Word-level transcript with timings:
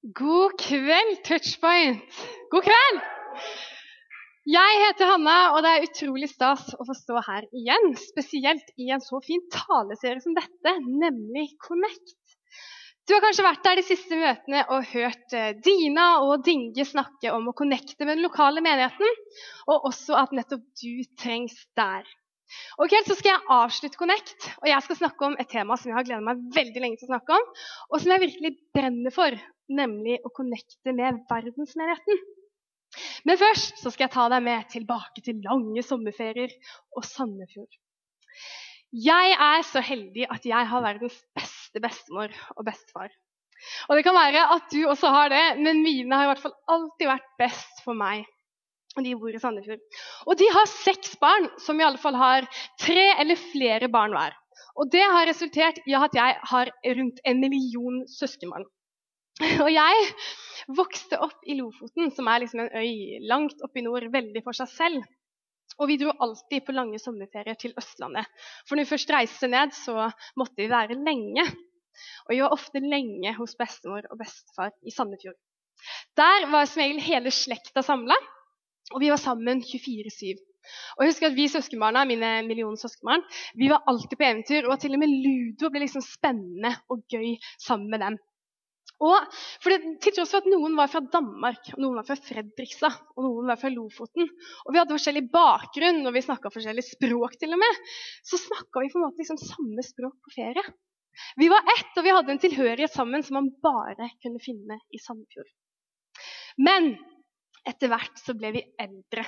God 0.00 0.54
kveld, 0.56 1.18
Touchpoint. 1.28 2.20
God 2.48 2.64
kveld! 2.64 3.00
Jeg 4.48 4.78
heter 4.80 5.10
Hanna, 5.10 5.34
og 5.52 5.60
det 5.60 5.72
er 5.74 5.84
utrolig 5.84 6.30
stas 6.30 6.70
å 6.72 6.86
få 6.88 6.96
stå 6.96 7.20
her 7.26 7.44
igjen. 7.52 7.92
Spesielt 8.00 8.72
i 8.80 8.88
en 8.94 9.04
så 9.04 9.20
fin 9.20 9.42
taleserie 9.52 10.22
som 10.24 10.32
dette, 10.32 10.72
nemlig 10.88 11.50
Connect. 11.60 12.16
Du 13.04 13.12
har 13.12 13.20
kanskje 13.26 13.44
vært 13.44 13.62
der 13.66 13.82
de 13.82 13.84
siste 13.90 14.16
møtene 14.16 14.64
og 14.72 14.88
hørt 14.94 15.36
eh, 15.36 15.52
Dina 15.60 16.08
og 16.24 16.46
Dinge 16.48 16.88
snakke 16.88 17.36
om 17.36 17.52
å 17.52 17.56
connecte 17.60 18.06
med 18.06 18.16
den 18.16 18.24
lokale 18.24 18.64
menigheten, 18.64 19.20
og 19.68 19.92
også 19.92 20.16
at 20.16 20.32
nettopp 20.32 20.64
du 20.80 21.04
trengs 21.20 21.60
der. 21.76 22.08
Ok, 22.80 22.96
Så 23.04 23.20
skal 23.20 23.34
jeg 23.34 23.48
avslutte 23.52 24.00
Connect, 24.00 24.48
og 24.62 24.72
jeg 24.72 24.88
skal 24.88 25.02
snakke 25.04 25.28
om 25.28 25.36
et 25.36 25.52
tema 25.52 25.76
som 25.76 25.92
jeg 25.92 26.00
har 26.00 26.08
gledet 26.08 26.24
meg 26.24 26.40
veldig 26.56 26.88
lenge 26.88 27.02
til 27.02 27.10
å 27.10 27.12
snakke 27.18 27.36
om, 27.36 27.48
og 27.92 28.00
som 28.00 28.16
jeg 28.16 28.24
virkelig 28.30 28.56
brenner 28.72 29.14
for, 29.14 29.36
nemlig 29.70 30.18
å 30.26 30.32
connecte 30.34 30.94
med 30.96 31.22
verdensmenigheten. 31.30 32.20
Men 33.28 33.38
først 33.38 33.78
så 33.78 33.92
skal 33.92 34.08
jeg 34.08 34.14
ta 34.16 34.26
deg 34.32 34.42
med 34.42 34.68
tilbake 34.72 35.22
til 35.24 35.42
lange 35.44 35.82
sommerferier 35.86 36.52
og 36.96 37.06
Sandefjord. 37.06 37.70
Jeg 38.90 39.34
er 39.38 39.62
så 39.68 39.82
heldig 39.86 40.26
at 40.34 40.46
jeg 40.48 40.70
har 40.72 40.82
verdens 40.82 41.18
beste 41.38 41.82
bestemor 41.82 42.32
og 42.56 42.64
bestefar. 42.66 43.12
Og 43.88 43.96
Det 43.96 44.04
kan 44.06 44.16
være 44.16 44.42
at 44.56 44.72
du 44.72 44.80
også 44.88 45.12
har 45.14 45.30
det, 45.30 45.44
men 45.60 45.82
mine 45.84 46.16
har 46.16 46.26
i 46.26 46.30
hvert 46.32 46.42
fall 46.42 46.56
alltid 46.74 47.10
vært 47.10 47.28
best 47.38 47.82
for 47.84 47.94
meg. 47.94 48.24
Og 48.96 49.04
De 49.06 49.14
bor 49.14 49.30
i 49.30 49.38
Sandefjord. 49.38 49.82
Og 50.26 50.38
de 50.40 50.48
har 50.50 50.66
seks 50.72 51.14
barn, 51.20 51.46
som 51.62 51.78
i 51.78 51.86
alle 51.86 52.00
fall 52.02 52.18
har 52.18 52.48
tre 52.80 53.06
eller 53.20 53.38
flere 53.38 53.88
barn 53.92 54.16
hver. 54.16 54.34
Og 54.80 54.90
Det 54.90 55.04
har 55.04 55.28
resultert 55.28 55.78
i 55.86 55.94
at 55.94 56.16
jeg 56.16 56.38
har 56.50 56.72
rundt 56.98 57.22
en 57.24 57.40
million 57.44 58.02
søskenbarn. 58.10 58.66
Og 59.64 59.70
jeg 59.72 60.10
vokste 60.76 61.18
opp 61.24 61.46
i 61.48 61.56
Lofoten, 61.58 62.10
som 62.14 62.28
er 62.28 62.42
liksom 62.42 62.64
en 62.64 62.74
øy 62.76 63.20
langt 63.30 63.62
oppe 63.64 63.80
i 63.80 63.84
nord, 63.86 64.10
veldig 64.12 64.42
for 64.44 64.56
seg 64.56 64.70
selv. 64.72 65.08
Og 65.80 65.88
vi 65.88 65.96
dro 66.00 66.12
alltid 66.20 66.66
på 66.66 66.74
lange 66.76 67.00
sommerferier 67.00 67.56
til 67.60 67.72
Østlandet. 67.80 68.28
For 68.68 68.76
når 68.76 68.84
vi 68.84 68.92
først 68.92 69.12
reiste 69.14 69.48
ned, 69.48 69.72
så 69.76 70.10
måtte 70.36 70.60
vi 70.60 70.68
være 70.68 70.98
lenge. 70.98 71.46
Og 72.26 72.34
vi 72.34 72.42
var 72.42 72.54
ofte 72.56 72.82
lenge 72.84 73.32
hos 73.38 73.56
bestemor 73.58 74.04
og 74.10 74.20
bestefar 74.20 74.74
i 74.84 74.92
Sandefjord. 74.92 75.38
Der 76.20 76.46
var 76.52 76.68
som 76.68 76.82
regel 76.82 77.00
hele 77.00 77.32
slekta 77.32 77.82
samla, 77.84 78.16
og 78.92 79.00
vi 79.00 79.08
var 79.08 79.20
sammen 79.22 79.62
24-7. 79.64 80.36
Og 80.98 81.04
jeg 81.04 81.14
husker 81.14 81.30
at 81.30 81.36
Vi 81.38 81.46
søskenbarna, 81.48 82.04
mine 82.04 82.42
million 82.44 82.76
søskenbarn, 82.76 83.22
vi 83.56 83.70
var 83.72 83.86
alltid 83.88 84.18
på 84.18 84.26
eventyr. 84.26 84.68
Og 84.68 84.80
til 84.80 84.92
og 84.92 85.00
med 85.00 85.14
ludo 85.24 85.70
ble 85.72 85.86
liksom 85.86 86.04
spennende 86.04 86.74
og 86.92 87.00
gøy 87.08 87.38
sammen 87.58 87.88
med 87.90 88.04
dem. 88.04 88.18
Og 89.00 89.32
for 89.62 89.72
det, 89.72 89.94
Til 90.04 90.14
tross 90.16 90.34
for 90.34 90.44
at 90.44 90.50
noen 90.52 90.76
var 90.76 90.90
fra 90.92 91.00
Danmark, 91.00 91.72
og 91.72 91.80
noen 91.80 91.96
var 92.00 92.06
fra 92.08 92.18
Fredrikstad 92.20 92.98
og 93.16 93.24
noen 93.24 93.48
var 93.48 93.60
fra 93.60 93.70
Lofoten, 93.72 94.28
og 94.66 94.74
vi 94.74 94.80
hadde 94.80 94.96
forskjellig 94.96 95.24
bakgrunn 95.32 96.04
og 96.04 96.14
vi 96.16 96.24
snakka 96.26 96.52
forskjellig 96.52 96.84
språk, 96.84 97.38
til 97.40 97.56
og 97.56 97.62
med, 97.62 97.80
så 98.28 98.40
snakka 98.40 98.84
vi 98.84 98.92
på 98.92 99.00
en 99.00 99.06
måte 99.06 99.22
liksom 99.22 99.40
samme 99.40 99.84
språk 99.86 100.16
på 100.26 100.34
ferie. 100.36 100.66
Vi 101.40 101.48
var 101.50 101.64
ett, 101.78 101.92
og 101.96 102.04
vi 102.06 102.12
hadde 102.14 102.34
en 102.34 102.42
tilhørighet 102.42 102.92
sammen 102.92 103.24
som 103.26 103.40
man 103.40 103.50
bare 103.64 104.12
kunne 104.22 104.40
finne 104.42 104.78
i 104.92 105.00
Sandefjord. 105.00 105.48
Men 106.60 106.94
etter 107.68 107.90
hvert 107.92 108.20
så 108.20 108.36
ble 108.36 108.52
vi 108.56 108.66
eldre. 108.80 109.24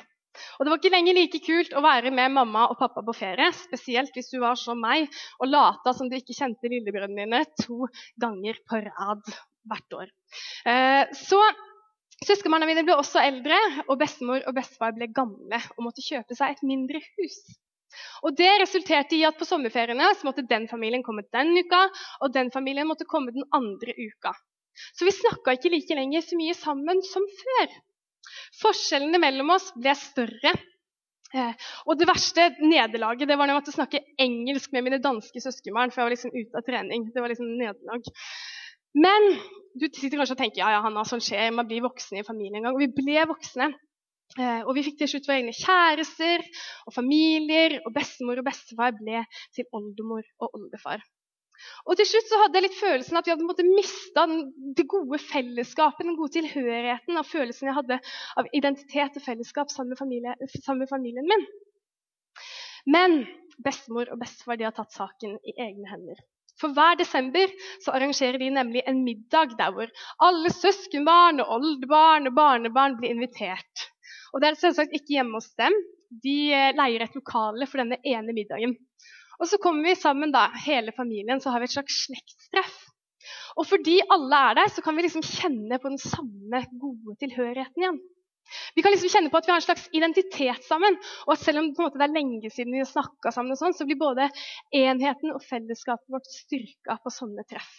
Og 0.57 0.65
Det 0.65 0.73
var 0.73 0.79
ikke 0.81 0.93
lenger 0.95 1.17
like 1.17 1.41
kult 1.45 1.75
å 1.77 1.83
være 1.85 2.13
med 2.15 2.33
mamma 2.33 2.65
og 2.73 2.79
pappa 2.81 3.03
på 3.05 3.15
ferie, 3.17 3.51
spesielt 3.57 4.15
hvis 4.17 4.31
du 4.33 4.39
var 4.41 4.57
som 4.57 4.81
meg 4.81 5.11
og 5.39 5.51
lata 5.51 5.93
som 5.97 6.09
du 6.09 6.17
ikke 6.17 6.37
kjente 6.37 6.71
lillebrødrene 6.73 7.27
dine 7.27 7.43
to 7.61 7.89
ganger 8.21 8.61
på 8.69 8.81
rad 8.87 9.35
hvert 9.69 9.99
år. 9.99 10.11
Eh, 10.69 11.05
så 11.17 11.41
Søskenbarna 12.23 12.69
mine 12.69 12.85
ble 12.87 12.95
også 12.95 13.19
eldre, 13.19 13.57
og 13.89 13.99
bestemor 13.99 14.45
og 14.47 14.55
bestefar 14.55 14.95
ble 14.95 15.09
gamle 15.11 15.59
og 15.75 15.87
måtte 15.89 16.05
kjøpe 16.05 16.37
seg 16.39 16.55
et 16.55 16.65
mindre 16.67 17.01
hus. 17.03 17.39
Og 18.23 18.37
Det 18.39 18.51
resulterte 18.63 19.17
i 19.19 19.25
at 19.29 19.37
på 19.39 19.49
sommerferiene 19.49 20.07
så 20.17 20.29
måtte 20.29 20.47
den 20.49 20.69
familien 20.71 21.03
komme 21.05 21.27
den 21.35 21.53
uka, 21.59 21.83
og 22.23 22.33
den 22.35 22.53
familien 22.55 22.89
måtte 22.89 23.09
komme 23.11 23.35
den 23.35 23.45
andre 23.53 23.95
uka. 23.99 24.33
Så 24.97 25.05
vi 25.05 25.13
snakka 25.13 25.57
ikke 25.57 25.73
like 25.75 25.97
lenger 25.99 26.25
så 26.25 26.39
mye 26.39 26.55
sammen 26.57 27.03
som 27.05 27.27
før. 27.41 27.75
Forskjellene 28.63 29.21
mellom 29.21 29.53
oss 29.57 29.73
ble 29.77 29.93
større. 29.99 30.55
Eh, 31.33 31.69
og 31.89 31.99
det 31.99 32.09
verste 32.09 32.51
nederlaget 32.61 33.29
det 33.29 33.37
var 33.41 33.49
når 33.49 33.55
jeg 33.55 33.61
måtte 33.61 33.77
snakke 33.77 34.03
engelsk 34.21 34.73
med 34.73 34.87
mine 34.87 35.03
danske 35.03 35.43
søskenbarn. 35.43 35.93
For 35.93 36.03
jeg 36.03 36.09
var 36.09 36.15
liksom 36.17 36.35
ute 36.37 36.61
av 36.61 36.67
trening. 36.67 37.11
Det 37.13 37.25
var 37.25 37.33
liksom 37.33 37.53
nederlag. 37.59 38.09
Men 38.99 39.29
du 39.79 39.87
sitter 39.89 40.19
kanskje 40.19 40.37
og 40.37 40.43
tenker 40.43 40.61
ja, 40.61 40.75
ja, 40.75 40.83
Hanna, 40.85 41.05
sånn 41.09 41.23
skjer, 41.25 41.49
man 41.57 41.69
blir 41.69 41.85
voksen 41.85 42.21
i 42.21 42.27
familien 42.27 42.61
en 42.61 42.69
gang. 42.69 42.77
Og 42.77 42.85
vi 42.85 42.91
ble 42.93 43.25
voksne. 43.31 43.73
Eh, 44.41 44.61
og 44.65 44.77
vi 44.77 44.85
fikk 44.87 45.01
til 45.01 45.11
slutt 45.13 45.27
våre 45.29 45.41
egne 45.43 45.57
kjærester 45.57 46.45
og 46.89 46.95
familier. 46.97 47.79
Og 47.87 47.97
bestemor 47.97 48.41
og 48.43 48.49
bestefar 48.49 48.95
ble 48.99 49.25
til 49.57 49.69
oldemor 49.73 50.25
og 50.43 50.61
oldefar. 50.61 51.05
Og 51.87 51.99
til 51.99 52.09
slutt 52.09 52.31
så 52.31 52.41
hadde 52.41 52.59
jeg 52.59 52.67
litt 52.67 52.79
følelsen 52.79 53.19
at 53.21 53.29
vi 53.29 53.35
hadde 53.35 53.67
mista 53.69 54.25
det 54.79 54.87
gode 54.91 55.19
fellesskapet, 55.23 56.07
den 56.09 56.19
gode 56.19 56.35
tilhørigheten 56.35 57.21
og 57.21 57.29
følelsen 57.29 57.71
jeg 57.71 57.77
hadde 57.77 57.99
av 58.41 58.49
identitet 58.57 59.19
og 59.21 59.27
fellesskap 59.27 59.71
sammen 59.71 59.93
med, 59.93 60.01
familie, 60.01 60.35
sammen 60.57 60.83
med 60.83 60.91
familien 60.91 61.29
min. 61.29 61.47
Men 62.91 63.19
bestemor 63.63 64.11
og 64.11 64.19
bestefar 64.25 64.59
de 64.59 64.67
har 64.67 64.75
tatt 64.75 64.95
saken 64.97 65.39
i 65.47 65.55
egne 65.55 65.91
hender. 65.93 66.19
For 66.63 66.75
hver 66.77 66.99
desember 67.01 67.51
så 67.83 67.95
arrangerer 67.97 68.39
de 68.39 68.53
nemlig 68.55 68.85
en 68.87 69.03
middag 69.07 69.57
der 69.59 69.75
hvor 69.75 69.91
alle 70.23 70.53
søskenbarn 70.55 71.43
og 71.43 71.51
oldebarn 71.59 72.31
og 72.31 72.37
barnebarn 72.39 72.95
blir 73.01 73.17
invitert. 73.17 73.89
Og 74.33 74.41
Det 74.41 74.49
er 74.49 74.61
selvsagt 74.61 74.95
ikke 74.97 75.19
hjemme 75.19 75.41
hos 75.41 75.51
dem. 75.61 75.75
De 76.23 76.37
eh, 76.55 76.71
leier 76.77 77.05
et 77.05 77.19
lokale 77.19 77.67
for 77.67 77.83
denne 77.83 77.99
ene 78.07 78.37
middagen. 78.37 78.77
Og 79.41 79.49
Så 79.51 79.59
kommer 79.59 79.91
vi 79.91 79.99
sammen, 79.99 80.33
da, 80.33 80.47
hele 80.65 80.95
familien, 80.97 81.41
så 81.43 81.51
har 81.51 81.61
vi 81.61 81.69
et 81.69 81.75
slags 81.75 81.99
slektstreff. 82.07 82.79
Og 83.59 83.67
fordi 83.69 83.99
alle 84.15 84.39
er 84.51 84.59
der, 84.61 84.71
så 84.73 84.83
kan 84.85 84.97
vi 84.97 85.05
liksom 85.05 85.25
kjenne 85.27 85.79
på 85.83 85.91
den 85.91 86.01
samme 86.01 86.63
gode 86.81 87.17
tilhørigheten 87.21 87.85
igjen. 87.85 88.01
Vi 88.77 88.83
kan 88.85 88.93
liksom 88.95 89.13
kjenne 89.13 89.31
på 89.33 89.39
at 89.41 89.47
vi 89.49 89.53
har 89.53 89.61
en 89.61 89.65
slags 89.65 89.87
identitet 89.97 90.67
sammen. 90.67 90.99
Og 91.27 91.35
at 91.35 91.45
selv 91.45 91.63
om 91.63 91.71
måte, 91.79 91.99
det 92.01 92.09
er 92.09 92.17
lenge 92.17 92.51
siden 92.53 92.75
vi 92.75 92.83
har 92.83 92.91
snakka 92.91 93.33
sammen, 93.35 93.55
og 93.55 93.61
sånn, 93.61 93.77
så 93.77 93.87
blir 93.89 94.01
både 94.01 94.29
enheten 94.77 95.35
og 95.35 95.45
fellesskapet 95.47 96.13
vårt 96.13 96.29
styrka 96.31 96.99
på 97.03 97.15
sånne 97.15 97.47
treff. 97.49 97.71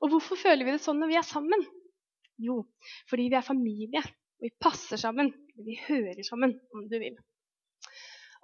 Og 0.00 0.12
hvorfor 0.12 0.40
føler 0.40 0.64
vi 0.64 0.76
det 0.76 0.84
sånn 0.84 1.00
når 1.02 1.12
vi 1.12 1.18
er 1.20 1.26
sammen? 1.26 1.66
Jo, 2.42 2.62
fordi 3.10 3.30
vi 3.32 3.38
er 3.38 3.46
familie. 3.46 4.02
Og 4.36 4.48
vi 4.48 4.52
passer 4.60 5.00
sammen. 5.00 5.32
Vi 5.56 5.78
hører 5.86 6.20
sammen, 6.26 6.54
om 6.74 6.84
du 6.90 6.98
vil. 7.00 7.16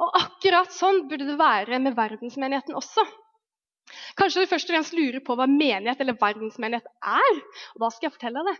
Og 0.02 0.16
akkurat 0.18 0.72
sånn 0.74 1.04
burde 1.10 1.28
det 1.28 1.38
være 1.40 1.78
med 1.82 1.96
verdensmenigheten 1.96 2.76
også. 2.78 3.04
Kanskje 4.16 4.42
du 4.42 4.50
først 4.50 4.70
og 4.70 4.76
fremst 4.76 4.96
lurer 4.96 5.20
på 5.24 5.36
hva 5.36 5.46
menighet 5.50 6.00
eller 6.00 6.16
verdensmenighet 6.20 6.88
er. 6.88 7.40
Og 7.74 7.84
da 7.84 7.90
skal 7.92 8.08
jeg 8.08 8.14
fortelle 8.16 8.44
det. 8.48 8.56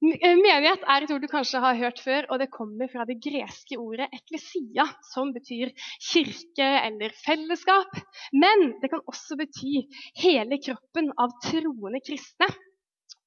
Eh, 0.00 0.32
menighet 0.40 0.84
er 0.88 1.04
et 1.04 1.10
ord 1.12 1.20
du 1.20 1.28
kanskje 1.28 1.60
har 1.60 1.76
hørt 1.76 1.98
før, 2.00 2.24
og 2.32 2.40
det 2.40 2.48
kommer 2.54 2.88
fra 2.88 3.04
det 3.08 3.18
greske 3.20 3.76
ordet 3.76 4.06
eklesia, 4.16 4.86
som 5.10 5.34
betyr 5.34 5.74
kirke 6.00 6.68
eller 6.86 7.12
fellesskap. 7.20 8.00
Men 8.32 8.70
det 8.80 8.88
kan 8.92 9.04
også 9.04 9.36
bety 9.36 9.84
hele 10.22 10.56
kroppen 10.64 11.12
av 11.20 11.36
troende 11.44 12.00
kristne. 12.06 12.48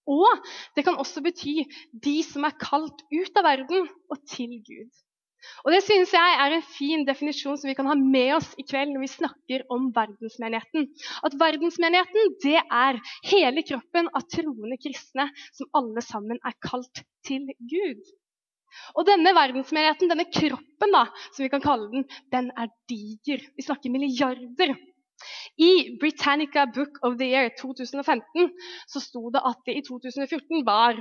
Og 0.10 0.50
det 0.76 0.84
kan 0.88 0.98
også 1.00 1.22
bety 1.24 1.62
de 1.94 2.18
som 2.26 2.50
er 2.50 2.58
kalt 2.60 3.06
ut 3.14 3.38
av 3.40 3.46
verden 3.46 3.86
og 4.10 4.26
til 4.34 4.58
Gud. 4.66 4.90
Og 5.64 5.72
Det 5.76 5.82
synes 5.84 6.14
jeg 6.16 6.38
er 6.40 6.56
en 6.56 6.66
fin 6.78 7.06
definisjon 7.08 7.58
som 7.60 7.70
vi 7.70 7.76
kan 7.78 7.90
ha 7.90 7.96
med 8.00 8.36
oss 8.38 8.50
i 8.60 8.66
kveld 8.68 8.94
når 8.94 9.04
vi 9.04 9.12
snakker 9.12 9.66
om 9.74 9.90
verdensmenigheten. 9.96 10.90
At 11.28 11.38
verdensmenigheten 11.40 12.36
det 12.46 12.60
er 12.62 13.00
hele 13.32 13.66
kroppen 13.68 14.10
av 14.14 14.28
troende 14.32 14.80
kristne 14.82 15.30
som 15.52 15.72
alle 15.80 16.04
sammen 16.06 16.40
er 16.44 16.58
kalt 16.64 17.04
til 17.28 17.50
Gud. 17.60 18.04
Og 18.98 19.06
denne 19.06 19.36
verdensmenigheten, 19.38 20.10
denne 20.10 20.26
kroppen, 20.34 20.96
da, 20.96 21.06
som 21.32 21.44
vi 21.46 21.52
kan 21.54 21.64
kalle 21.64 21.92
den, 21.92 22.08
den 22.34 22.50
er 22.58 22.72
diger. 22.90 23.44
Vi 23.58 23.66
snakker 23.66 23.94
milliarder. 23.94 24.74
I 25.62 25.96
Britannica 26.02 26.66
Book 26.66 26.98
of 27.06 27.20
the 27.20 27.30
Year 27.30 27.52
2015 27.60 28.50
så 28.90 29.00
sto 29.00 29.30
det 29.32 29.44
at 29.46 29.62
det 29.68 29.78
i 29.78 29.84
2014 29.86 30.66
var 30.68 30.98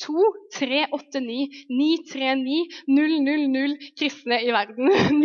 2, 0.00 0.24
3, 0.56 0.86
8, 0.96 1.20
9, 1.20 1.48
9, 1.68 1.88
3, 2.12 2.34
9, 2.40 2.58
0, 2.86 3.16
0, 3.26 3.44
0 3.52 3.76
kristne 3.98 4.38
i 4.40 4.50
verden. 4.54 4.88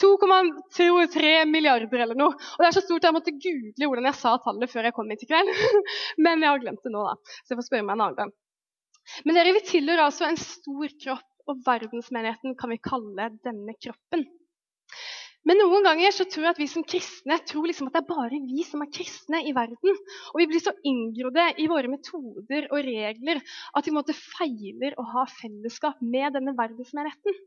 2,3 0.00 1.46
milliarder 1.46 2.02
eller 2.02 2.18
noe. 2.18 2.34
Og 2.34 2.62
Det 2.62 2.68
er 2.68 2.76
så 2.76 2.84
stort 2.84 3.06
jeg 3.06 3.16
måtte 3.16 3.36
google 3.36 3.86
hvordan 3.86 4.08
jeg 4.10 4.18
sa 4.18 4.34
tallet 4.44 4.72
før 4.72 4.88
jeg 4.88 4.96
kom 4.96 5.10
hit 5.12 5.24
i 5.26 5.30
kveld. 5.30 5.50
Men 6.24 6.42
jeg 6.42 6.50
har 6.50 6.62
glemt 6.62 6.84
det 6.84 6.94
nå, 6.94 7.02
da. 7.06 7.14
så 7.42 7.54
jeg 7.54 7.60
får 7.60 7.68
spørre 7.70 7.86
meg 7.86 7.94
en 7.96 8.04
annen 8.06 8.20
gang. 8.20 8.32
Men 9.26 9.34
dere, 9.36 9.56
vi 9.56 9.62
tilhører 9.66 10.06
altså 10.06 10.28
en 10.28 10.38
stor 10.40 10.88
kropp, 11.02 11.26
og 11.50 11.62
verdensmenigheten 11.66 12.54
kan 12.58 12.70
vi 12.70 12.78
kalle 12.84 13.30
denne 13.42 13.74
kroppen. 13.80 14.22
Men 15.48 15.56
noen 15.56 15.86
ganger 15.86 16.12
så 16.12 16.26
tror 16.28 16.44
jeg 16.44 16.54
at 16.54 16.60
vi 16.60 16.68
som 16.68 16.84
kristne 16.84 17.38
tror 17.48 17.68
liksom 17.70 17.88
at 17.88 17.94
det 17.96 18.02
er 18.02 18.10
bare 18.10 18.40
vi 18.44 18.64
som 18.68 18.82
er 18.84 18.90
kristne 18.92 19.40
i 19.48 19.54
verden. 19.56 19.96
Og 20.34 20.36
vi 20.42 20.46
blir 20.50 20.60
så 20.60 20.74
inngrodde 20.86 21.46
i 21.62 21.68
våre 21.70 21.88
metoder 21.88 22.68
og 22.68 22.84
regler 22.84 23.40
at 23.78 23.88
vi 23.88 23.94
måtte 23.96 24.16
feiler 24.16 24.98
å 25.00 25.06
ha 25.14 25.24
fellesskap 25.32 26.02
med 26.04 26.36
denne 26.36 26.54
verden 26.58 26.84
som 26.88 27.00
er 27.00 27.08
retten. 27.08 27.40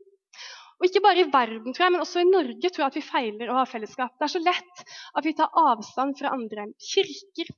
Og 0.80 0.88
ikke 0.88 1.04
bare 1.04 1.22
i 1.22 1.30
verden, 1.30 1.70
tror 1.70 1.86
jeg, 1.86 1.94
men 1.94 2.02
også 2.02 2.24
i 2.24 2.26
Norge 2.28 2.70
tror 2.70 2.82
jeg 2.82 2.90
at 2.90 2.98
vi 2.98 3.06
feiler 3.06 3.50
å 3.50 3.60
ha 3.60 3.66
fellesskap. 3.70 4.16
Det 4.18 4.26
er 4.26 4.32
så 4.34 4.42
lett 4.42 4.82
at 5.14 5.26
vi 5.26 5.36
tar 5.38 5.54
avstand 5.62 6.18
fra 6.18 6.34
andre 6.34 6.66
kirker 6.82 7.52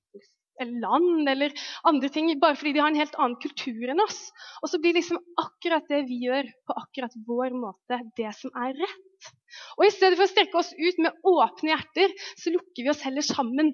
eller 0.60 0.80
land 0.80 1.28
eller 1.28 1.52
andre 1.88 2.08
ting 2.12 2.30
bare 2.40 2.56
fordi 2.56 2.76
de 2.76 2.80
har 2.80 2.92
en 2.92 3.00
helt 3.00 3.16
annen 3.20 3.40
kultur 3.40 3.92
enn 3.92 4.04
oss. 4.04 4.20
Og 4.62 4.70
så 4.72 4.80
blir 4.80 4.96
liksom 4.96 5.20
akkurat 5.40 5.88
det 5.88 6.04
vi 6.08 6.22
gjør 6.26 6.48
på 6.68 6.76
akkurat 6.84 7.16
vår 7.28 7.56
måte, 7.56 8.00
det 8.20 8.32
som 8.36 8.52
er 8.56 8.76
rett. 8.76 9.05
Og 9.76 9.86
i 9.86 9.92
stedet 9.92 10.16
for 10.18 10.26
å 10.26 10.30
strekke 10.30 10.60
oss 10.60 10.72
ut 10.76 11.02
med 11.02 11.26
åpne 11.26 11.72
hjerter, 11.72 12.14
så 12.40 12.52
lukker 12.54 12.84
vi 12.84 12.92
oss 12.92 13.04
heller 13.06 13.24
sammen 13.24 13.72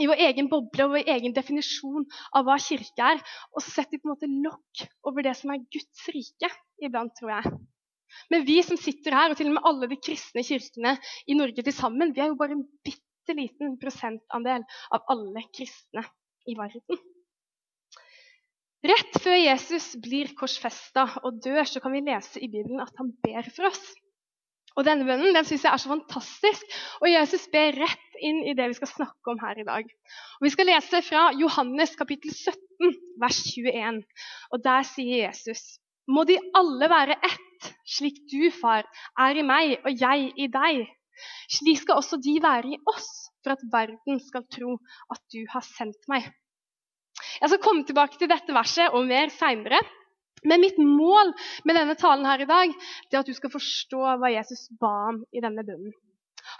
i 0.00 0.08
vår 0.08 0.22
egen 0.28 0.48
boble 0.52 0.86
og 0.86 0.94
vår 0.94 1.10
egen 1.14 1.34
definisjon 1.36 2.06
av 2.36 2.46
hva 2.46 2.56
kirke 2.62 3.10
er. 3.14 3.20
Og 3.52 3.64
setter 3.64 4.00
på 4.00 4.08
en 4.08 4.14
måte 4.14 4.30
lokk 4.32 4.86
over 5.08 5.26
det 5.26 5.36
som 5.38 5.52
er 5.52 5.64
Guds 5.72 6.08
rike 6.14 6.50
iblant, 6.82 7.14
tror 7.18 7.34
jeg. 7.36 7.54
Men 8.32 8.44
vi 8.48 8.58
som 8.64 8.78
sitter 8.80 9.16
her, 9.16 9.32
og 9.32 9.38
til 9.38 9.48
og 9.50 9.56
med 9.56 9.68
alle 9.68 9.88
de 9.88 9.98
kristne 10.00 10.44
kirkene 10.44 10.96
i 11.28 11.36
Norge 11.36 11.64
til 11.64 11.76
sammen, 11.76 12.12
vi 12.12 12.24
er 12.24 12.32
jo 12.32 12.38
bare 12.40 12.58
en 12.58 12.66
bitte 12.84 13.36
liten 13.36 13.78
prosentandel 13.80 14.66
av 14.92 15.08
alle 15.12 15.44
kristne 15.54 16.04
i 16.48 16.56
verden. 16.58 17.00
Rett 18.82 19.18
før 19.22 19.36
Jesus 19.38 19.92
blir 20.02 20.32
korsfesta 20.34 21.06
og 21.22 21.38
dør, 21.44 21.62
så 21.70 21.80
kan 21.80 21.94
vi 21.94 22.02
lese 22.02 22.40
i 22.42 22.50
Bibelen 22.50 22.82
at 22.82 22.96
han 22.98 23.12
ber 23.22 23.46
for 23.54 23.68
oss. 23.70 23.82
Og 24.76 24.86
Denne 24.86 25.04
bønnen 25.08 25.36
den 25.36 25.46
synes 25.48 25.66
jeg 25.66 25.72
er 25.72 25.80
så 25.82 25.90
fantastisk, 25.92 26.76
og 27.02 27.10
Jesus 27.10 27.44
ber 27.52 27.76
rett 27.76 28.20
inn 28.24 28.40
i 28.48 28.54
det 28.56 28.70
vi 28.70 28.78
skal 28.78 28.90
snakke 28.90 29.32
om 29.34 29.40
her 29.42 29.60
i 29.60 29.66
dag. 29.68 29.88
Og 30.38 30.46
Vi 30.46 30.52
skal 30.54 30.70
lese 30.70 31.02
fra 31.04 31.28
Johannes 31.36 31.94
kapittel 31.98 32.32
17, 32.32 32.96
vers 33.20 33.40
21. 33.52 34.02
Og 34.52 34.64
Der 34.64 34.88
sier 34.88 35.28
Jesus.: 35.28 35.62
Må 36.08 36.24
de 36.28 36.38
alle 36.58 36.88
være 36.90 37.18
ett, 37.20 37.72
slik 37.86 38.22
du, 38.32 38.50
far, 38.50 38.88
er 39.18 39.38
i 39.38 39.46
meg 39.46 39.78
og 39.84 39.92
jeg 39.92 40.32
i 40.36 40.48
deg. 40.50 40.86
Slik 41.52 41.82
skal 41.82 42.00
også 42.00 42.18
de 42.24 42.38
være 42.42 42.72
i 42.74 42.80
oss, 42.90 43.10
for 43.44 43.54
at 43.54 43.66
verden 43.72 44.20
skal 44.24 44.46
tro 44.50 44.78
at 45.12 45.20
du 45.34 45.44
har 45.52 45.64
sendt 45.66 46.08
meg. 46.10 46.30
Jeg 47.40 47.50
skal 47.50 47.62
komme 47.62 47.84
tilbake 47.86 48.18
til 48.18 48.30
dette 48.30 48.54
verset 48.54 48.94
og 48.96 49.06
mer 49.06 49.30
seinere. 49.34 49.78
Men 50.48 50.62
mitt 50.64 50.78
mål 50.78 51.32
med 51.68 51.78
denne 51.78 51.94
talen 51.98 52.26
her 52.26 52.42
i 52.42 52.48
dag 52.50 52.72
det 52.74 53.16
er 53.16 53.22
at 53.22 53.30
du 53.30 53.36
skal 53.36 53.52
forstå 53.52 54.16
hva 54.18 54.32
Jesus 54.32 54.66
ba 54.80 54.92
om 55.12 55.22
i 55.30 55.42
denne 55.44 55.64
bunnen. 55.66 55.94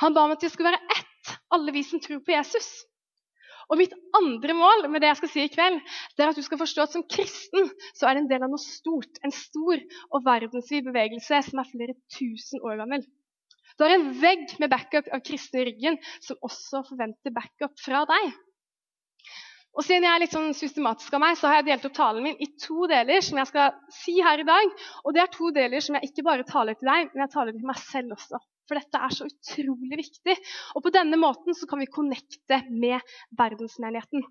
Han 0.02 0.14
ba 0.14 0.26
om 0.26 0.34
at 0.34 0.42
det 0.42 0.52
skulle 0.52 0.70
være 0.70 0.98
ett, 0.98 1.36
alle 1.54 1.74
vi 1.74 1.82
som 1.86 2.00
tror 2.02 2.22
på 2.22 2.34
Jesus. 2.34 2.70
Og 3.70 3.78
mitt 3.80 3.94
andre 4.18 4.54
mål 4.56 4.86
med 4.92 5.02
det 5.02 5.08
jeg 5.10 5.18
skal 5.22 5.30
si 5.32 5.42
i 5.46 5.52
kveld, 5.52 5.78
det 6.16 6.24
er 6.24 6.32
at 6.32 6.38
du 6.38 6.44
skal 6.44 6.60
forstå 6.60 6.84
at 6.84 6.94
som 6.94 7.06
kristen 7.08 7.70
så 7.96 8.08
er 8.08 8.16
det 8.16 8.24
en 8.24 8.30
del 8.30 8.44
av 8.44 8.52
noe 8.52 8.62
stort. 8.62 9.20
En 9.24 9.34
stor 9.34 9.80
og 10.10 10.24
verdensvid 10.26 10.86
bevegelse 10.88 11.42
som 11.48 11.62
er 11.62 11.70
flere 11.70 11.96
tusen 12.18 12.62
år 12.62 12.82
gammel. 12.82 13.06
Du 13.78 13.86
har 13.86 13.94
en 13.94 14.10
vegg 14.20 14.58
med 14.60 14.70
backup 14.70 15.08
av 15.08 15.22
kristne 15.24 15.62
i 15.62 15.70
ryggen 15.70 15.96
som 16.20 16.40
også 16.44 16.82
forventer 16.90 17.34
backup 17.34 17.78
fra 17.80 18.04
deg. 18.10 18.34
Og 19.72 19.86
Siden 19.86 20.04
jeg 20.04 20.12
er 20.12 20.20
litt 20.20 20.34
sånn 20.34 20.52
systematisk 20.56 21.14
av 21.16 21.22
meg, 21.22 21.36
så 21.40 21.48
har 21.48 21.60
jeg 21.60 21.70
delt 21.70 21.86
opp 21.88 21.94
talen 21.96 22.26
min 22.26 22.40
i 22.44 22.50
to 22.60 22.84
deler. 22.90 23.22
som 23.24 23.38
jeg 23.40 23.48
skal 23.48 23.70
si 24.02 24.18
her 24.20 24.42
i 24.42 24.48
dag. 24.48 24.74
Og 25.04 25.14
det 25.16 25.22
er 25.22 25.32
to 25.32 25.48
deler 25.54 25.80
som 25.80 25.96
jeg 25.96 26.10
ikke 26.10 26.26
bare 26.26 26.44
taler 26.48 26.76
til 26.76 26.90
deg, 26.90 27.08
men 27.14 27.24
jeg 27.24 27.32
taler 27.32 27.56
til 27.56 27.70
meg 27.70 27.80
selv 27.80 28.12
også. 28.18 28.40
For 28.68 28.78
dette 28.78 29.00
er 29.00 29.16
så 29.16 29.26
utrolig 29.30 29.98
viktig. 30.02 30.36
Og 30.76 30.84
på 30.84 30.92
denne 30.92 31.16
måten 31.20 31.56
så 31.56 31.66
kan 31.70 31.80
vi 31.80 31.88
connecte 31.88 32.60
med 32.68 33.00
verdensmenigheten. 33.38 34.28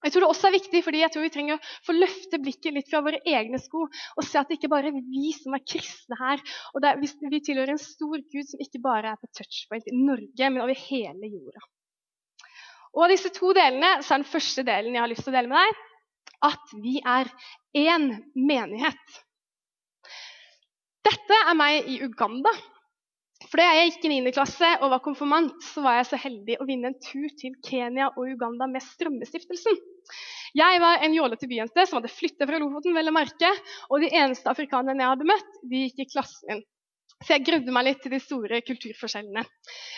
Jeg 0.00 0.14
tror 0.14 0.24
det 0.24 0.30
også 0.32 0.48
er 0.48 0.56
viktig, 0.56 0.80
fordi 0.84 1.02
jeg 1.02 1.12
tror 1.12 1.26
vi 1.26 1.32
trenger 1.34 1.58
å 1.58 1.72
få 1.86 1.94
løfte 1.94 2.40
blikket 2.40 2.72
litt 2.72 2.88
fra 2.88 3.02
våre 3.04 3.20
egne 3.28 3.60
sko 3.60 3.82
og 3.84 4.22
se 4.24 4.40
at 4.40 4.48
det 4.48 4.56
ikke 4.56 4.70
bare 4.72 4.88
er 4.88 4.96
vi 4.96 5.34
som 5.36 5.54
er 5.54 5.62
kristne 5.62 6.16
her. 6.16 6.40
og 6.72 6.86
er, 6.88 7.02
Vi 7.02 7.42
tilhører 7.44 7.74
en 7.76 7.82
stor 7.82 8.16
Gud 8.32 8.48
som 8.48 8.64
ikke 8.64 8.80
bare 8.80 9.12
er 9.12 9.20
på 9.20 9.28
touchpoint 9.36 9.90
i 9.92 9.98
Norge, 10.00 10.48
men 10.48 10.64
over 10.64 10.86
hele 10.88 11.30
jorda. 11.34 11.68
Og 12.96 13.06
av 13.06 13.12
disse 13.12 13.30
to 13.34 13.52
delene 13.56 14.00
så 14.02 14.14
er 14.14 14.22
den 14.22 14.30
første 14.32 14.64
delen 14.66 14.96
jeg 14.96 15.04
har 15.04 15.10
lyst 15.10 15.26
til 15.26 15.32
å 15.32 15.36
dele 15.38 15.52
med 15.52 15.62
deg, 15.62 15.86
at 16.50 16.74
vi 16.82 16.96
er 17.04 17.30
én 17.76 18.10
menighet. 18.34 19.20
Dette 21.06 21.38
er 21.46 21.56
meg 21.58 21.88
i 21.90 22.00
Uganda. 22.04 22.52
For 23.46 23.58
da 23.58 23.70
jeg 23.72 23.92
gikk 23.92 24.04
i 24.06 24.10
9. 24.20 24.32
klasse 24.36 24.68
og 24.82 24.92
var 24.92 25.02
konfirmant, 25.04 25.54
så 25.64 25.82
var 25.84 25.96
jeg 25.98 26.10
så 26.10 26.18
heldig 26.20 26.58
å 26.60 26.66
vinne 26.68 26.90
en 26.90 26.98
tur 27.02 27.30
til 27.40 27.54
Kenya 27.66 28.10
og 28.12 28.28
Uganda 28.34 28.68
med 28.70 28.84
Strømmestiftelsen. 28.84 29.78
Jeg 30.58 30.82
var 30.82 31.04
en 31.04 31.14
jålete 31.14 31.48
byjente 31.50 31.86
som 31.86 32.00
hadde 32.00 32.12
flyttet 32.12 32.46
fra 32.46 32.58
Lofoten, 32.60 32.94
vel 32.96 33.10
å 33.10 33.14
merke, 33.14 33.50
og 33.88 34.02
de 34.02 34.10
eneste 34.10 34.50
afrikanerne 34.50 35.02
jeg 35.02 35.12
hadde 35.14 35.30
møtt, 35.30 35.58
de 35.70 35.82
gikk 35.86 36.04
i 36.04 36.08
klassen 36.10 36.50
min. 36.52 36.62
Så 37.20 37.34
jeg 37.34 37.44
grudde 37.44 37.72
meg 37.74 37.84
litt 37.84 37.98
til 38.00 38.14
de 38.14 38.18
store 38.22 38.62
kulturforskjellene. 38.64 39.42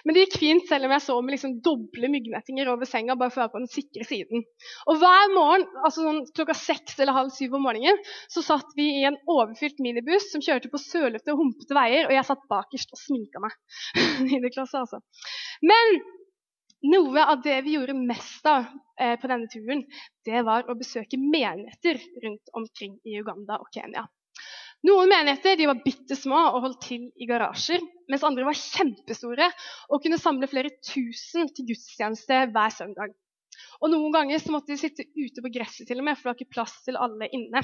Men 0.02 0.16
det 0.16 0.24
gikk 0.24 0.38
fint 0.42 0.64
selv 0.66 0.88
om 0.88 0.94
jeg 0.96 1.04
så 1.04 1.18
med 1.22 1.36
liksom 1.36 1.52
doble 1.62 2.08
myggnettinger 2.10 2.70
over 2.72 2.88
senga. 2.88 3.14
bare 3.18 3.30
for 3.30 3.38
å 3.38 3.44
være 3.44 3.52
på 3.52 3.60
den 3.62 3.70
sikre 3.70 4.06
siden. 4.08 4.42
Og 4.90 4.98
Hver 4.98 5.34
morgen 5.34 5.66
altså 5.86 6.02
sånn 6.02 6.22
klokka 6.34 6.56
seks 6.58 6.98
eller 6.98 7.14
halv 7.14 7.30
syv 7.36 7.54
om 7.58 7.62
morgenen, 7.68 8.00
så 8.32 8.42
satt 8.42 8.74
vi 8.78 8.88
i 8.98 9.04
en 9.06 9.20
overfylt 9.30 9.78
minibuss 9.84 10.32
som 10.32 10.42
kjørte 10.42 10.72
på 10.72 10.80
sølete 10.82 11.34
og 11.34 11.44
humpete 11.44 11.78
veier, 11.78 12.08
og 12.08 12.16
jeg 12.16 12.26
satt 12.26 12.42
bakerst 12.50 12.96
og 12.96 13.02
sminka 13.04 13.44
meg. 13.44 13.54
klasse, 14.56 14.82
altså. 14.82 14.98
Men 15.62 16.02
noe 16.90 17.22
av 17.22 17.44
det 17.46 17.60
vi 17.62 17.76
gjorde 17.76 17.94
mest 17.94 18.46
av 18.50 18.66
eh, 18.98 19.14
på 19.20 19.30
denne 19.30 19.46
turen, 19.52 19.84
det 20.26 20.42
var 20.48 20.66
å 20.66 20.74
besøke 20.74 21.20
menigheter 21.22 22.02
rundt 22.24 22.52
omkring 22.58 22.98
i 23.06 23.20
Uganda 23.22 23.60
og 23.62 23.70
Kenya. 23.74 24.08
Noen 24.82 25.12
menigheter 25.12 25.60
var 25.68 25.82
bitte 25.84 26.16
små 26.18 26.38
og 26.56 26.64
holdt 26.64 26.80
til 26.88 27.04
i 27.14 27.26
garasjer, 27.30 27.82
mens 28.10 28.24
andre 28.26 28.46
var 28.48 28.58
kjempestore 28.58 29.46
og 29.88 30.02
kunne 30.02 30.18
samle 30.18 30.48
flere 30.50 30.72
tusen 30.82 31.52
til 31.54 31.68
gudstjeneste 31.70 32.40
hver 32.54 32.74
søndag. 32.74 33.14
Og 33.82 33.92
Noen 33.92 34.14
ganger 34.14 34.42
måtte 34.50 34.72
de 34.72 34.80
sitte 34.80 35.06
ute 35.14 35.44
på 35.44 35.52
gresset, 35.54 35.86
til 35.86 36.02
og 36.02 36.08
med, 36.08 36.18
for 36.18 36.26
det 36.26 36.32
var 36.32 36.40
ikke 36.40 36.54
plass 36.56 36.74
til 36.86 36.98
alle 36.98 37.30
inne. 37.34 37.62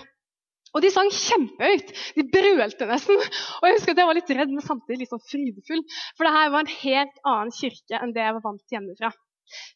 Og 0.76 0.84
de 0.84 0.90
sang 0.92 1.08
kjempehøyt. 1.14 1.92
De 2.18 2.24
brølte 2.28 2.88
nesten. 2.90 3.16
Og 3.16 3.66
jeg 3.66 3.78
husker 3.78 3.94
at 3.94 4.02
jeg 4.02 4.10
var 4.10 4.18
litt 4.18 4.32
redd, 4.36 4.52
men 4.52 4.64
samtidig 4.64 5.00
litt 5.02 5.14
sånn 5.14 5.24
frydefull. 5.24 5.84
For 6.18 6.28
det 6.28 6.34
her 6.34 6.52
var 6.52 6.66
en 6.66 6.74
helt 6.82 7.22
annen 7.24 7.54
kirke 7.56 8.02
enn 8.02 8.12
det 8.14 8.26
jeg 8.26 8.36
var 8.36 8.44
vant 8.44 8.62
til 8.66 8.78
hjemmefra. 8.78 9.12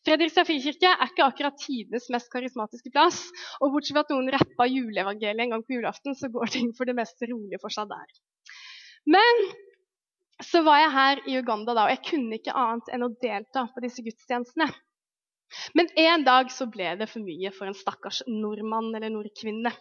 Fredrikstad 0.06 0.46
frikirke 0.48 0.90
er 0.90 1.10
ikke 1.10 1.26
akkurat 1.26 1.58
tidenes 1.60 2.08
mest 2.12 2.30
karismatiske 2.32 2.92
plass. 2.94 3.24
Og 3.60 3.74
bortsett 3.74 3.96
fra 3.96 4.05
at 4.06 4.12
noen 4.14 4.31
rappa 4.34 4.69
juleevangeliet 4.69 5.46
en 5.46 5.56
gang 5.56 5.67
på 5.67 5.79
julaften, 5.79 6.17
så 6.19 6.31
går 6.32 6.52
ting 6.55 6.72
for 6.76 6.88
det 6.88 6.96
meste 6.98 7.29
rolig 7.31 7.60
for 7.62 7.74
seg 7.74 7.91
der. 7.93 8.17
Men 9.10 9.44
så 10.43 10.62
var 10.67 10.81
jeg 10.82 10.94
her 10.96 11.22
i 11.31 11.36
Uganda 11.38 11.74
da, 11.74 11.86
og 11.86 11.94
jeg 11.94 12.02
kunne 12.08 12.38
ikke 12.38 12.56
annet 12.58 12.91
enn 12.94 13.06
å 13.06 13.12
delta 13.22 13.67
på 13.72 13.82
disse 13.84 14.02
gudstjenestene. 14.05 14.69
Men 15.76 15.91
en 16.00 16.24
dag 16.24 16.50
så 16.52 16.67
ble 16.72 16.94
det 16.98 17.08
for 17.10 17.24
mye 17.24 17.52
for 17.55 17.69
en 17.69 17.76
stakkars 17.76 18.22
nordmann 18.29 18.91
eller 18.96 19.12
nordkvinne. 19.12 19.72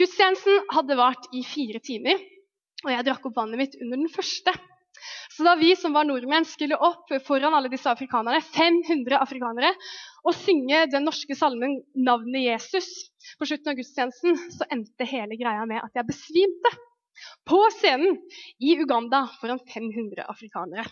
Gudstjenesten 0.00 0.66
hadde 0.74 0.98
vart 0.98 1.28
i 1.36 1.44
fire 1.46 1.80
timer, 1.84 2.20
og 2.84 2.92
jeg 2.92 3.06
drakk 3.06 3.26
opp 3.28 3.38
vannet 3.38 3.60
mitt 3.60 3.78
under 3.80 4.00
den 4.00 4.12
første. 4.12 4.54
Så 5.40 5.44
da 5.44 5.54
vi 5.56 5.70
som 5.76 5.94
var 5.96 6.04
nordmenn 6.04 6.44
skulle 6.44 6.76
opp 6.76 7.08
foran 7.24 7.54
alle 7.56 7.70
disse 7.72 7.88
afrikanerne, 7.88 8.42
500 8.44 9.16
afrikanere, 9.24 9.70
og 10.20 10.36
synge 10.36 10.82
den 10.92 11.06
norske 11.08 11.32
salmen 11.32 11.78
'Navnet 11.96 12.44
Jesus' 12.44 12.90
på 13.40 13.48
slutten 13.48 13.70
av 13.72 13.78
gudstjenesten, 13.78 14.36
så 14.52 14.68
endte 14.68 15.08
hele 15.08 15.38
greia 15.40 15.64
med 15.64 15.80
at 15.80 15.96
jeg 15.96 16.10
besvimte 16.10 16.74
på 17.48 17.62
scenen 17.78 18.20
i 18.60 18.76
Uganda 18.84 19.22
foran 19.40 19.64
500 19.64 20.28
afrikanere. 20.28 20.84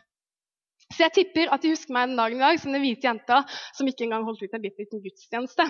Så 0.96 1.04
jeg 1.04 1.16
tipper 1.18 1.52
at 1.52 1.60
de 1.60 1.76
husker 1.76 1.92
meg 1.92 2.08
den 2.08 2.16
dagen 2.24 2.40
i 2.40 2.46
dag 2.46 2.64
som 2.64 2.72
den 2.72 2.86
hvite 2.86 3.04
jenta 3.04 3.44
som 3.76 3.92
ikke 3.92 4.08
engang 4.08 4.24
holdt 4.24 4.48
ut 4.48 4.56
en 4.56 4.64
bitte 4.64 4.80
liten 4.80 5.04
gudstjeneste. 5.04 5.68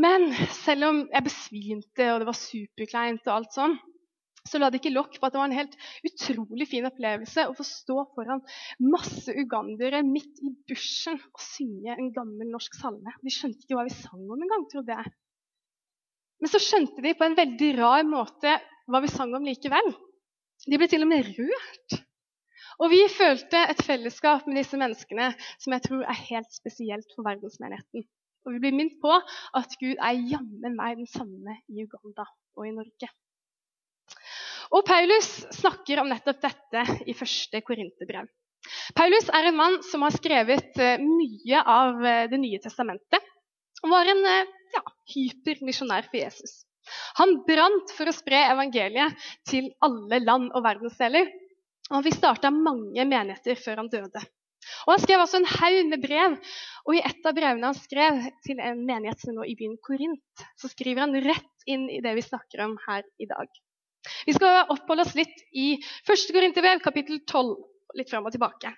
Men 0.00 0.30
selv 0.64 0.88
om 0.88 1.04
jeg 1.04 1.28
besvimte, 1.28 2.12
og 2.14 2.22
det 2.24 2.32
var 2.32 2.44
superkleint, 2.48 3.26
og 3.28 3.42
alt 3.42 3.60
sånn, 3.60 3.76
så 4.48 4.58
la 4.58 4.68
det 4.70 4.80
ikke 4.80 4.92
lokk 4.92 5.18
på 5.18 5.26
at 5.26 5.34
det 5.34 5.40
var 5.40 5.50
en 5.50 5.56
helt 5.56 5.74
utrolig 6.08 6.66
fin 6.70 6.86
opplevelse 6.88 7.44
å 7.48 7.54
få 7.56 7.66
stå 7.66 7.98
foran 8.16 8.42
masse 8.82 9.32
ugandere 9.38 10.02
midt 10.06 10.42
i 10.42 10.50
bushen 10.68 11.20
og 11.30 11.42
synge 11.44 11.94
en 11.94 12.10
gammel 12.14 12.50
norsk 12.50 12.74
salme. 12.80 13.14
De 13.22 13.32
skjønte 13.32 13.62
ikke 13.62 13.78
hva 13.78 13.86
vi 13.86 13.94
sang 13.94 14.24
om 14.26 14.42
engang, 14.42 14.66
trodde 14.72 14.96
jeg. 14.98 15.12
Men 16.42 16.50
så 16.50 16.58
skjønte 16.58 17.04
de 17.04 17.14
på 17.14 17.26
en 17.28 17.38
veldig 17.38 17.68
rar 17.78 18.02
måte 18.08 18.56
hva 18.90 19.02
vi 19.04 19.12
sang 19.12 19.30
om 19.38 19.46
likevel. 19.46 19.92
De 20.66 20.78
ble 20.78 20.88
til 20.90 21.06
og 21.06 21.10
med 21.12 21.30
rørt. 21.38 22.02
Og 22.82 22.90
vi 22.90 23.00
følte 23.14 23.60
et 23.70 23.82
fellesskap 23.86 24.48
med 24.48 24.58
disse 24.58 24.78
menneskene 24.80 25.30
som 25.62 25.74
jeg 25.76 25.86
tror 25.86 26.02
er 26.02 26.22
helt 26.32 26.50
spesielt 26.54 27.14
for 27.14 27.26
verdensmenigheten. 27.28 28.08
Og 28.42 28.56
vi 28.56 28.62
blir 28.64 28.74
minnet 28.74 28.98
på 29.02 29.12
at 29.14 29.76
Gud 29.78 29.94
er 30.02 30.18
jammen 30.32 30.74
meg 30.74 30.98
den 30.98 31.10
samme 31.10 31.60
i 31.70 31.84
Uganda 31.86 32.26
og 32.58 32.66
i 32.66 32.74
Norge. 32.74 33.10
Og 34.72 34.86
Paulus 34.88 35.28
snakker 35.52 36.00
om 36.00 36.08
nettopp 36.08 36.40
dette 36.40 36.84
i 37.04 37.14
første 37.16 37.60
Korinterbrev. 37.66 38.28
Paulus 38.96 39.28
er 39.34 39.48
en 39.48 39.58
mann 39.58 39.78
som 39.84 40.04
har 40.06 40.14
skrevet 40.14 40.78
eh, 40.80 41.02
mye 41.02 41.60
av 41.60 42.04
eh, 42.06 42.26
Det 42.30 42.38
nye 42.40 42.60
testamentet. 42.62 43.30
Og 43.82 43.90
var 43.90 44.08
en 44.08 44.22
eh, 44.30 44.52
ja, 44.72 44.82
hypermisjonær 45.14 46.06
for 46.08 46.20
Jesus. 46.22 46.62
Han 47.18 47.42
brant 47.46 47.92
for 47.94 48.08
å 48.08 48.14
spre 48.16 48.38
evangeliet 48.52 49.26
til 49.48 49.68
alle 49.84 50.22
land 50.22 50.50
og 50.54 50.64
verdensdeler. 50.64 51.28
Og 51.90 51.98
han 51.98 52.06
fikk 52.06 52.20
starta 52.20 52.52
mange 52.54 53.04
menigheter 53.04 53.58
før 53.60 53.82
han 53.82 53.90
døde. 53.92 54.22
Og 54.86 54.92
Han 54.94 55.02
skrev 55.02 55.20
også 55.24 55.40
en 55.40 55.48
haug 55.58 55.88
med 55.90 56.02
brev, 56.04 56.36
og 56.86 56.94
i 56.94 57.02
et 57.02 57.26
av 57.26 57.34
brevene 57.34 57.66
han 57.66 57.78
skrev 57.78 58.20
til 58.46 58.62
en 58.62 58.84
menighet 58.86 59.18
som 59.18 59.34
nå 59.34 59.46
i 59.50 59.56
byen 59.58 59.74
Korint, 59.82 60.44
så 60.54 60.70
skriver 60.70 61.02
han 61.02 61.18
rett 61.26 61.66
inn 61.66 61.88
i 61.90 61.98
det 62.04 62.14
vi 62.14 62.22
snakker 62.22 62.62
om 62.68 62.76
her 62.86 63.02
i 63.18 63.26
dag. 63.30 63.50
Vi 64.26 64.34
skal 64.36 64.66
oppholde 64.72 65.06
oss 65.06 65.14
litt 65.18 65.44
i 65.52 65.74
1. 65.78 66.32
Korinterbrev, 66.34 66.82
kapittel 66.84 67.22
12, 67.28 67.54
litt 67.98 68.10
fram 68.10 68.26
og 68.26 68.34
tilbake. 68.34 68.72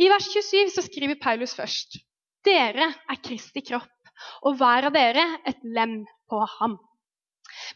I 0.00 0.08
vers 0.12 0.28
27 0.32 0.74
så 0.74 0.84
skriver 0.84 1.20
Paulus 1.20 1.54
først.: 1.56 1.98
Dere 2.46 2.86
er 2.88 3.20
Kristi 3.24 3.62
kropp, 3.66 4.12
og 4.44 4.56
hver 4.60 4.88
av 4.88 4.94
dere 4.96 5.26
et 5.48 5.60
lem 5.64 6.00
på 6.30 6.40
ham. 6.58 6.78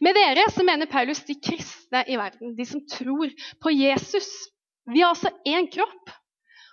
Med 0.04 0.16
dere 0.16 0.46
så 0.54 0.64
mener 0.66 0.90
Paulus 0.90 1.24
de 1.26 1.36
kristne 1.40 2.04
i 2.08 2.18
verden, 2.18 2.54
de 2.56 2.66
som 2.68 2.82
tror 2.90 3.32
på 3.62 3.72
Jesus. 3.74 4.28
Vi 4.90 5.02
har 5.02 5.14
altså 5.14 5.32
én 5.48 5.68
kropp. 5.72 6.12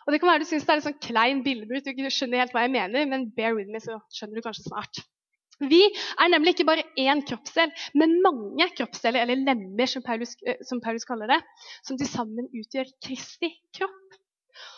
Og 0.06 0.14
det 0.14 0.22
kan 0.22 0.32
være 0.32 0.44
du 0.44 0.50
syns 0.50 0.66
det 0.66 0.74
er 0.74 0.80
en 0.80 0.88
sånn 0.88 1.02
klein 1.04 1.42
bildebruk, 1.46 1.84
du 1.86 1.92
ikke 1.92 2.14
skjønner 2.14 2.42
helt 2.42 2.56
hva 2.56 2.66
jeg 2.66 2.74
mener, 2.74 3.06
men 3.10 3.30
bear 3.36 3.54
with 3.58 3.70
me, 3.70 3.82
så 3.84 4.00
skjønner 4.14 4.40
du 4.40 4.46
kanskje 4.46 4.66
snart. 4.66 5.02
Vi 5.62 5.82
er 5.86 6.32
nemlig 6.34 6.56
ikke 6.56 6.68
bare 6.70 6.88
én 7.00 7.22
kroppsdel, 7.28 7.74
men 7.98 8.18
mange 8.26 8.68
kroppsdeler, 8.78 9.26
eller 9.26 9.44
lemmer, 9.46 9.90
som 9.90 10.04
Paulus, 10.06 10.34
eh, 10.46 10.58
som 10.66 10.82
Paulus 10.82 11.06
kaller 11.06 11.30
det, 11.36 11.42
som 11.86 12.00
til 12.00 12.10
sammen 12.10 12.50
utgjør 12.50 12.90
Kristi 13.06 13.52
kropp. 13.78 14.18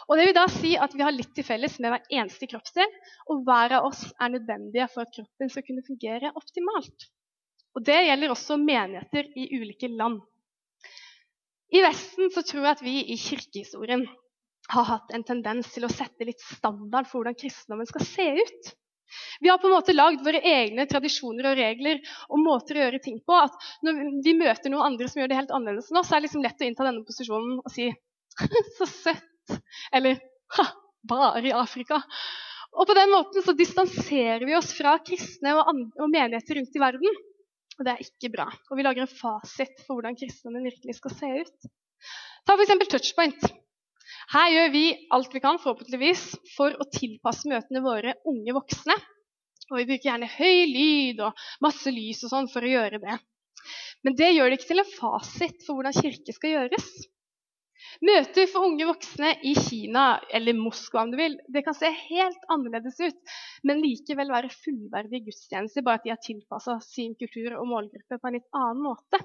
Og 0.09 0.17
Det 0.19 0.27
vil 0.27 0.35
da 0.35 0.43
si 0.51 0.73
at 0.77 0.93
vi 0.95 1.03
har 1.05 1.15
litt 1.15 1.31
til 1.35 1.47
felles 1.47 1.79
med 1.79 1.93
hver 1.93 2.03
eneste 2.11 2.47
kroppsdel, 2.51 2.89
og 3.31 3.45
hver 3.47 3.77
av 3.79 3.87
oss 3.89 4.03
er 4.19 4.33
nødvendige 4.35 4.89
for 4.91 5.05
at 5.05 5.13
kroppen 5.15 5.51
skal 5.51 5.65
kunne 5.67 5.85
fungere 5.87 6.33
optimalt. 6.35 7.07
Og 7.73 7.85
Det 7.87 8.03
gjelder 8.05 8.33
også 8.33 8.59
menigheter 8.61 9.31
i 9.39 9.47
ulike 9.57 9.89
land. 9.89 10.19
I 11.73 11.81
Vesten 11.81 12.29
så 12.29 12.43
tror 12.45 12.67
jeg 12.67 12.75
at 12.75 12.85
vi 12.85 12.99
i 13.09 13.17
kirkehistorien 13.17 14.05
har 14.73 14.85
hatt 14.87 15.13
en 15.15 15.25
tendens 15.25 15.71
til 15.73 15.87
å 15.87 15.91
sette 15.91 16.27
litt 16.27 16.43
standard 16.43 17.09
for 17.09 17.19
hvordan 17.19 17.39
kristendommen 17.39 17.89
skal 17.89 18.05
se 18.05 18.27
ut. 18.37 18.73
Vi 19.43 19.49
har 19.51 19.59
på 19.61 19.69
en 19.69 19.75
måte 19.75 19.95
lagd 19.95 20.23
våre 20.25 20.41
egne 20.41 20.85
tradisjoner 20.89 21.49
og 21.51 21.59
regler 21.59 21.99
og 22.29 22.41
måter 22.41 22.77
å 22.77 22.85
gjøre 22.85 23.01
ting 23.03 23.19
på. 23.25 23.37
at 23.37 23.69
Når 23.85 23.99
vi 24.25 24.35
møter 24.39 24.73
noen 24.73 24.93
andre 24.93 25.09
som 25.11 25.21
gjør 25.21 25.31
det 25.31 25.41
helt 25.41 25.53
annerledes 25.55 25.91
enn 25.91 25.99
oss, 26.01 26.09
så 26.09 26.15
er 26.15 26.21
det 26.21 26.27
liksom 26.29 26.45
lett 26.45 26.63
å 26.63 26.67
innta 26.69 26.87
denne 26.87 27.05
posisjonen 27.07 27.59
og 27.61 27.69
si 27.73 27.89
'så 28.77 28.87
søtt', 28.89 29.59
eller 29.93 30.17
'bare 31.03 31.45
i 31.45 31.53
Afrika'. 31.53 32.01
Og 32.73 32.87
På 32.89 32.95
den 32.97 33.11
måten 33.11 33.45
så 33.45 33.53
distanserer 33.53 34.45
vi 34.45 34.55
oss 34.57 34.71
fra 34.73 34.97
kristne 35.05 35.53
og, 35.59 35.69
og 35.99 36.09
menigheter 36.09 36.57
rundt 36.57 36.75
i 36.75 36.81
verden. 36.81 37.19
Og 37.77 37.85
det 37.85 37.93
er 37.93 38.05
ikke 38.05 38.31
bra. 38.33 38.47
Og 38.69 38.77
vi 38.77 38.85
lager 38.85 39.05
en 39.05 39.13
fasit 39.13 39.83
for 39.85 39.97
hvordan 39.97 40.17
kristendommen 40.17 40.65
virkelig 40.69 40.97
skal 40.97 41.13
se 41.13 41.29
ut. 41.43 41.69
Ta 42.45 42.57
f.eks. 42.57 42.73
touchpoint. 42.89 43.45
Her 44.31 44.51
gjør 44.53 44.69
vi 44.73 44.83
alt 45.15 45.33
vi 45.35 45.41
kan 45.43 45.59
forhåpentligvis, 45.59 46.23
for 46.55 46.75
å 46.79 46.87
tilpasse 46.95 47.49
møtene 47.51 47.83
våre 47.83 48.15
unge 48.29 48.55
voksne. 48.55 48.95
Og 49.71 49.79
vi 49.79 49.87
bruker 49.89 50.09
gjerne 50.09 50.31
høy 50.37 50.65
lyd 50.69 51.21
og 51.23 51.45
masse 51.63 51.91
lys 51.91 52.23
og 52.25 52.33
sånn 52.33 52.49
for 52.51 52.65
å 52.65 52.71
gjøre 52.71 53.01
det. 53.03 53.17
Men 54.03 54.15
det 54.19 54.33
gjør 54.33 54.51
det 54.51 54.59
ikke 54.59 54.71
til 54.73 54.83
en 54.83 54.93
fasit 54.97 55.65
for 55.65 55.77
hvordan 55.77 55.95
kirke 55.95 56.35
skal 56.35 56.55
gjøres. 56.57 56.87
Møter 58.03 58.47
for 58.49 58.65
unge 58.67 58.87
voksne 58.89 59.29
i 59.47 59.53
Kina 59.55 60.17
eller 60.33 60.57
Moskva 60.57 61.03
om 61.05 61.11
du 61.13 61.17
vil, 61.19 61.35
det 61.53 61.61
kan 61.65 61.75
se 61.77 61.91
helt 61.93 62.47
annerledes 62.51 62.97
ut, 63.03 63.35
men 63.67 63.83
likevel 63.83 64.31
være 64.33 64.51
fullverdige 64.55 65.27
gudstjenester, 65.27 65.85
bare 65.85 66.01
at 66.01 66.07
de 66.07 66.13
har 66.13 66.21
tilpassa 66.23 66.79
sin 66.83 67.13
kultur 67.19 67.53
og 67.59 67.69
målgruppe 67.69 68.19
på 68.19 68.29
en 68.29 68.37
litt 68.39 68.49
annen 68.57 68.81
måte. 68.87 69.21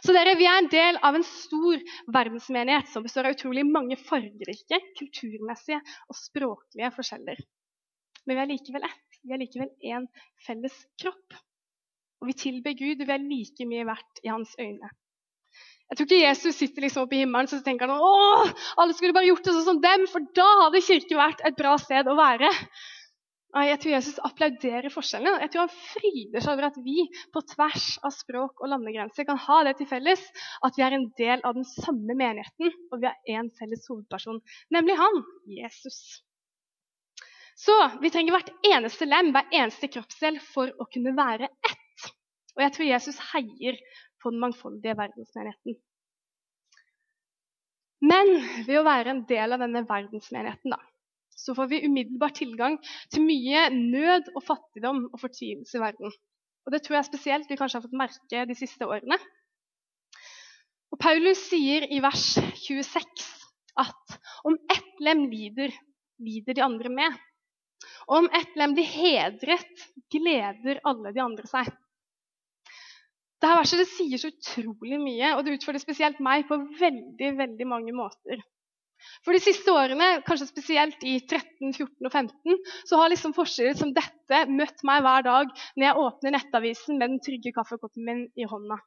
Så 0.00 0.14
dere, 0.16 0.36
Vi 0.38 0.48
er 0.48 0.62
en 0.62 0.70
del 0.72 0.98
av 1.04 1.16
en 1.18 1.26
stor 1.26 1.80
verdensmenighet 2.12 2.88
som 2.88 3.04
består 3.04 3.28
av 3.28 3.36
utrolig 3.36 3.66
mange 3.68 3.98
fargerike, 4.00 4.80
kulturmessige 4.98 5.80
og 6.08 6.16
språklige 6.16 6.92
forskjeller. 6.96 7.42
Men 8.26 8.36
vi 8.36 8.42
er 8.42 8.50
likevel 8.54 8.88
ett. 8.88 9.20
Vi 9.20 9.34
er 9.36 9.42
likevel 9.42 9.70
én 9.84 10.08
felles 10.46 10.76
kropp. 11.00 11.36
Og 12.20 12.28
vi 12.30 12.36
tilber 12.36 12.76
Gud, 12.76 13.00
og 13.00 13.08
vi 13.08 13.16
er 13.16 13.24
like 13.24 13.68
mye 13.68 13.86
verdt 13.88 14.24
i 14.24 14.32
hans 14.32 14.52
øyne. 14.60 14.88
Jeg 15.90 15.98
tror 15.98 16.06
ikke 16.06 16.22
Jesus 16.22 16.58
sitter 16.60 16.84
liksom 16.84 17.06
oppe 17.06 17.16
i 17.18 17.24
himmelen 17.24 17.48
og 17.50 17.64
tenker 17.66 17.90
han, 17.90 18.52
alle 18.78 18.94
skulle 18.94 19.16
bare 19.16 19.26
gjort 19.26 19.42
det 19.48 19.54
sånn 19.56 19.66
som 19.66 19.80
dem, 19.82 20.04
for 20.06 20.22
da 20.38 20.46
hadde 20.66 20.84
kirke 20.86 21.18
vært 21.18 21.42
et 21.48 21.56
bra 21.58 21.72
sted 21.82 22.06
å 22.06 22.14
være. 22.14 22.50
Jeg 23.50 23.80
tror 23.82 23.92
Jesus 23.96 24.18
applauderer 24.22 24.92
forskjellene. 24.94 25.40
Jeg 25.42 25.50
tror 25.50 25.64
han 25.64 25.72
fryder 25.74 26.44
seg 26.44 26.52
over 26.52 26.68
at 26.68 26.76
vi 26.84 27.02
på 27.34 27.42
tvers 27.50 27.86
av 28.06 28.14
språk 28.14 28.62
og 28.62 28.70
landegrenser 28.70 29.26
kan 29.26 29.40
ha 29.42 29.56
det 29.66 29.72
til 29.80 29.88
felles 29.90 30.22
at 30.66 30.78
vi 30.78 30.84
er 30.86 30.94
en 30.94 31.08
del 31.18 31.42
av 31.46 31.56
den 31.58 31.66
samme 31.66 32.14
menigheten, 32.14 32.70
og 32.92 33.02
vi 33.02 33.08
har 33.10 33.34
én 33.40 33.50
felles 33.58 33.88
hovedperson, 33.90 34.38
nemlig 34.70 34.94
han, 35.00 35.22
Jesus. 35.50 35.98
Så 37.58 37.74
vi 38.00 38.12
trenger 38.14 38.36
hvert 38.36 38.52
eneste 38.70 39.08
lem, 39.08 39.32
hver 39.34 39.50
eneste 39.50 39.90
kroppsdel, 39.92 40.38
for 40.54 40.70
å 40.80 40.86
kunne 40.92 41.12
være 41.18 41.50
ett. 41.50 42.06
Og 42.54 42.62
jeg 42.64 42.76
tror 42.76 42.88
Jesus 42.88 43.18
heier 43.32 43.82
på 44.22 44.30
den 44.30 44.40
mangfoldige 44.44 44.94
verdensmenigheten. 44.96 45.76
Men 48.00 48.30
ved 48.64 48.78
å 48.78 48.86
være 48.86 49.12
en 49.12 49.26
del 49.28 49.52
av 49.52 49.60
denne 49.60 49.82
verdensmenigheten, 49.88 50.72
da, 50.72 50.78
så 51.40 51.54
får 51.56 51.70
vi 51.70 51.82
umiddelbart 51.86 52.38
tilgang 52.40 52.78
til 53.12 53.24
mye 53.24 53.66
nød 53.74 54.32
og 54.34 54.44
fattigdom 54.44 55.06
og 55.10 55.20
fortvilelse 55.22 55.78
i 55.78 55.82
verden. 55.82 56.12
Og 56.66 56.72
Det 56.72 56.82
tror 56.84 56.98
jeg 56.98 57.08
spesielt 57.08 57.50
vi 57.50 57.58
kanskje 57.58 57.80
har 57.80 57.86
fått 57.86 58.00
merke 58.00 58.46
de 58.46 58.56
siste 58.58 58.86
årene. 58.86 59.16
Og 60.90 60.98
Paulus 61.00 61.40
sier 61.48 61.86
i 61.88 62.00
vers 62.02 62.34
26 62.60 63.26
at 63.80 64.20
om 64.44 64.56
ett 64.72 65.00
lem 65.00 65.24
lider, 65.30 65.72
lider 66.20 66.56
de 66.58 66.64
andre 66.64 66.92
med. 66.92 67.18
Og 68.08 68.24
om 68.24 68.30
ett 68.36 68.56
lem 68.58 68.74
blir 68.76 68.88
hedret, 68.90 69.86
gleder 70.12 70.82
alle 70.84 71.14
de 71.16 71.22
andre 71.24 71.48
seg. 71.48 71.70
Dette 73.40 73.56
verset 73.56 73.80
det 73.80 73.88
sier 73.88 74.20
så 74.20 74.28
utrolig 74.28 74.98
mye, 75.00 75.30
og 75.32 75.46
det 75.46 75.54
utfordrer 75.56 75.80
spesielt 75.80 76.18
meg 76.20 76.44
på 76.48 76.58
veldig, 76.80 77.30
veldig 77.38 77.68
mange 77.70 77.94
måter. 77.96 78.42
For 79.24 79.36
de 79.36 79.40
siste 79.42 79.72
årene, 79.72 80.08
kanskje 80.26 80.48
spesielt 80.50 81.02
i 81.06 81.16
13, 81.20 81.72
14 81.72 82.08
og 82.08 82.12
15, 82.12 82.60
så 82.88 83.00
har 83.00 83.12
liksom 83.12 83.34
forskjeller 83.36 83.78
som 83.78 83.94
dette 83.96 84.44
møtt 84.50 84.84
meg 84.86 85.04
hver 85.06 85.26
dag 85.26 85.50
når 85.76 85.86
jeg 85.86 86.04
åpner 86.04 86.36
nettavisen 86.36 87.00
med 87.00 87.14
den 87.14 87.22
trygge 87.24 87.54
kaffekoppen 87.56 88.06
min 88.06 88.24
i 88.36 88.48
hånda. 88.48 88.80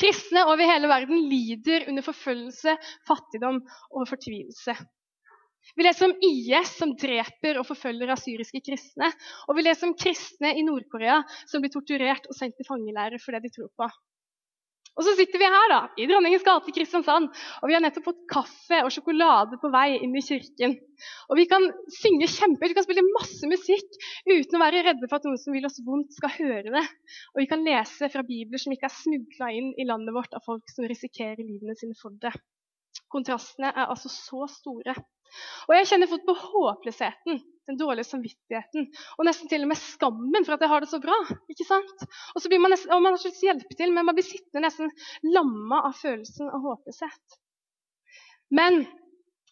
Kristne 0.00 0.44
over 0.50 0.66
hele 0.66 0.88
verden 0.90 1.28
lider 1.30 1.86
under 1.90 2.02
forfølgelse, 2.02 2.74
fattigdom 3.06 3.60
og 3.94 4.08
fortvilelse. 4.10 4.74
Vi 5.76 5.84
leser 5.84 6.08
om 6.08 6.16
IS 6.24 6.72
som 6.80 6.94
dreper 6.98 7.60
og 7.60 7.66
forfølger 7.68 8.10
asyriske 8.14 8.62
kristne. 8.64 9.10
Og 9.46 9.58
vi 9.58 9.64
leser 9.66 9.86
om 9.88 9.96
kristne 9.98 10.54
i 10.56 10.64
Nord-Korea 10.66 11.20
som 11.46 11.62
blir 11.62 11.72
torturert 11.74 12.26
og 12.30 12.36
sendt 12.36 12.56
til 12.58 12.66
fangeleirer 12.66 13.22
for 13.22 13.36
det 13.36 13.44
de 13.44 13.52
tror 13.54 13.70
på. 13.78 13.90
Og 15.00 15.06
så 15.06 15.14
sitter 15.16 15.40
vi 15.40 15.48
her 15.48 15.70
da, 15.72 15.78
i 15.96 16.04
Dronningens 16.10 16.44
gate 16.44 16.68
i 16.68 16.74
Kristiansand, 16.76 17.30
og 17.32 17.70
vi 17.70 17.72
har 17.72 17.80
nettopp 17.80 18.10
fått 18.10 18.18
kaffe 18.28 18.82
og 18.84 18.90
sjokolade 18.92 19.56
på 19.62 19.70
vei 19.72 19.94
inn 19.96 20.12
i 20.12 20.20
kirken. 20.20 20.74
Og 21.32 21.40
vi 21.40 21.46
kan 21.48 21.64
synge 21.96 22.28
kjempe, 22.28 22.68
vi 22.68 22.76
kan 22.76 22.84
spille 22.84 23.06
masse 23.14 23.48
musikk 23.48 23.96
uten 24.28 24.58
å 24.58 24.60
være 24.60 24.84
redde 24.90 25.08
for 25.08 25.16
at 25.16 25.24
noen 25.24 25.40
som 25.40 25.56
vil 25.56 25.64
oss 25.64 25.80
vondt, 25.86 26.12
skal 26.18 26.34
høre 26.36 26.74
det. 26.76 26.84
Og 27.32 27.40
vi 27.40 27.48
kan 27.48 27.64
lese 27.64 28.12
fra 28.12 28.26
bibler 28.28 28.60
som 28.60 28.76
ikke 28.76 28.90
er 28.90 28.98
smugla 28.98 29.48
inn 29.56 29.72
i 29.80 29.88
landet 29.88 30.12
vårt 30.18 30.36
av 30.36 30.44
folk 30.44 30.68
som 30.68 30.84
risikerer 30.84 31.40
livene 31.40 31.78
sine 31.80 31.96
for 31.96 32.12
det. 32.20 32.36
Kontrastene 33.10 33.72
er 33.72 33.88
altså 33.88 34.10
så 34.12 34.46
store. 34.50 34.94
Og 35.68 35.74
jeg 35.76 35.88
kjenner 35.90 36.10
fort 36.10 36.26
på 36.26 36.34
håpløsheten 36.38 37.40
den 37.70 37.78
dårlige 37.78 38.08
samvittigheten 38.08 38.88
og 39.16 39.26
nesten 39.28 39.50
til 39.50 39.62
og 39.62 39.70
med 39.70 39.78
skammen 39.78 40.46
for 40.46 40.56
at 40.56 40.64
jeg 40.64 40.72
har 40.72 40.82
det 40.82 40.90
så 40.90 40.98
bra. 41.02 41.16
ikke 41.52 41.66
sant? 41.68 42.06
Og 42.34 42.42
så 42.42 42.50
blir 42.50 42.62
Man 42.62 42.74
nesten, 42.74 42.92
og 42.94 43.02
man 43.02 43.14
har 43.14 43.26
ikke 43.30 43.46
hjelpe 43.46 43.76
til, 43.78 43.92
men 43.94 44.08
man 44.08 44.16
blir 44.16 44.26
sittende 44.26 44.64
nesten 44.66 44.90
lamma 45.30 45.84
av 45.90 45.94
følelsen 46.00 46.50
av 46.50 46.64
håpløshet. 46.66 47.38
Men 48.50 48.82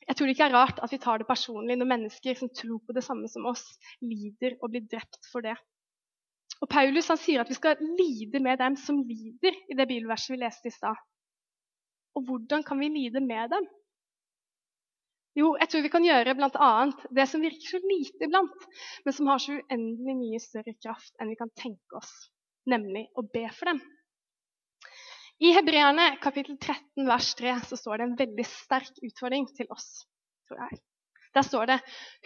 jeg 0.08 0.16
tror 0.16 0.26
det 0.26 0.34
ikke 0.34 0.46
er 0.48 0.56
rart 0.56 0.78
at 0.82 0.92
vi 0.92 0.98
tar 1.02 1.20
det 1.20 1.28
personlig 1.28 1.76
når 1.78 1.92
mennesker 1.92 2.38
som 2.38 2.50
tror 2.50 2.80
på 2.80 2.96
det 2.96 3.04
samme 3.04 3.28
som 3.30 3.46
oss, 3.46 3.64
lider 4.00 4.56
og 4.62 4.72
blir 4.72 4.86
drept 4.88 5.28
for 5.30 5.44
det. 5.44 5.54
Og 6.58 6.70
Paulus 6.72 7.10
han 7.12 7.20
sier 7.20 7.44
at 7.44 7.50
vi 7.52 7.58
skal 7.58 7.78
lide 7.78 8.40
med 8.42 8.58
dem 8.58 8.74
som 8.80 8.98
lider, 9.06 9.54
i 9.68 9.76
det 9.78 9.86
bibelverset 9.86 10.34
vi 10.34 10.40
leste 10.40 10.72
i 10.72 10.74
stad. 10.74 10.98
Og 12.18 12.24
hvordan 12.26 12.64
kan 12.66 12.80
vi 12.82 12.90
lide 12.90 13.22
med 13.22 13.52
dem? 13.54 13.66
Jo, 15.38 15.52
jeg 15.60 15.70
tror 15.70 15.84
vi 15.84 15.90
kan 15.92 16.06
gjøre 16.06 16.34
bl.a. 16.34 16.70
det 17.14 17.28
som 17.30 17.44
virker 17.44 17.76
så 17.76 17.78
lite 17.84 18.26
iblant, 18.26 18.64
men 19.04 19.14
som 19.14 19.28
har 19.30 19.38
så 19.42 19.54
uendelig 19.54 20.16
mye 20.18 20.40
større 20.42 20.74
kraft 20.82 21.14
enn 21.20 21.30
vi 21.30 21.38
kan 21.38 21.52
tenke 21.54 22.00
oss, 22.00 22.10
nemlig 22.66 23.04
å 23.14 23.22
be 23.22 23.44
for 23.54 23.70
dem. 23.70 23.78
I 25.38 25.52
Hebreerne 25.54 26.08
kapittel 26.18 26.56
13 26.58 27.06
vers 27.06 27.28
3 27.38 27.54
så 27.68 27.78
står 27.78 28.00
det 28.00 28.06
en 28.08 28.16
veldig 28.18 28.46
sterk 28.50 28.98
utfordring 29.06 29.46
til 29.54 29.70
oss. 29.70 29.86
tror 30.48 30.64
jeg. 30.64 30.80
Der 31.36 31.46
står 31.46 31.70
det 31.70 31.76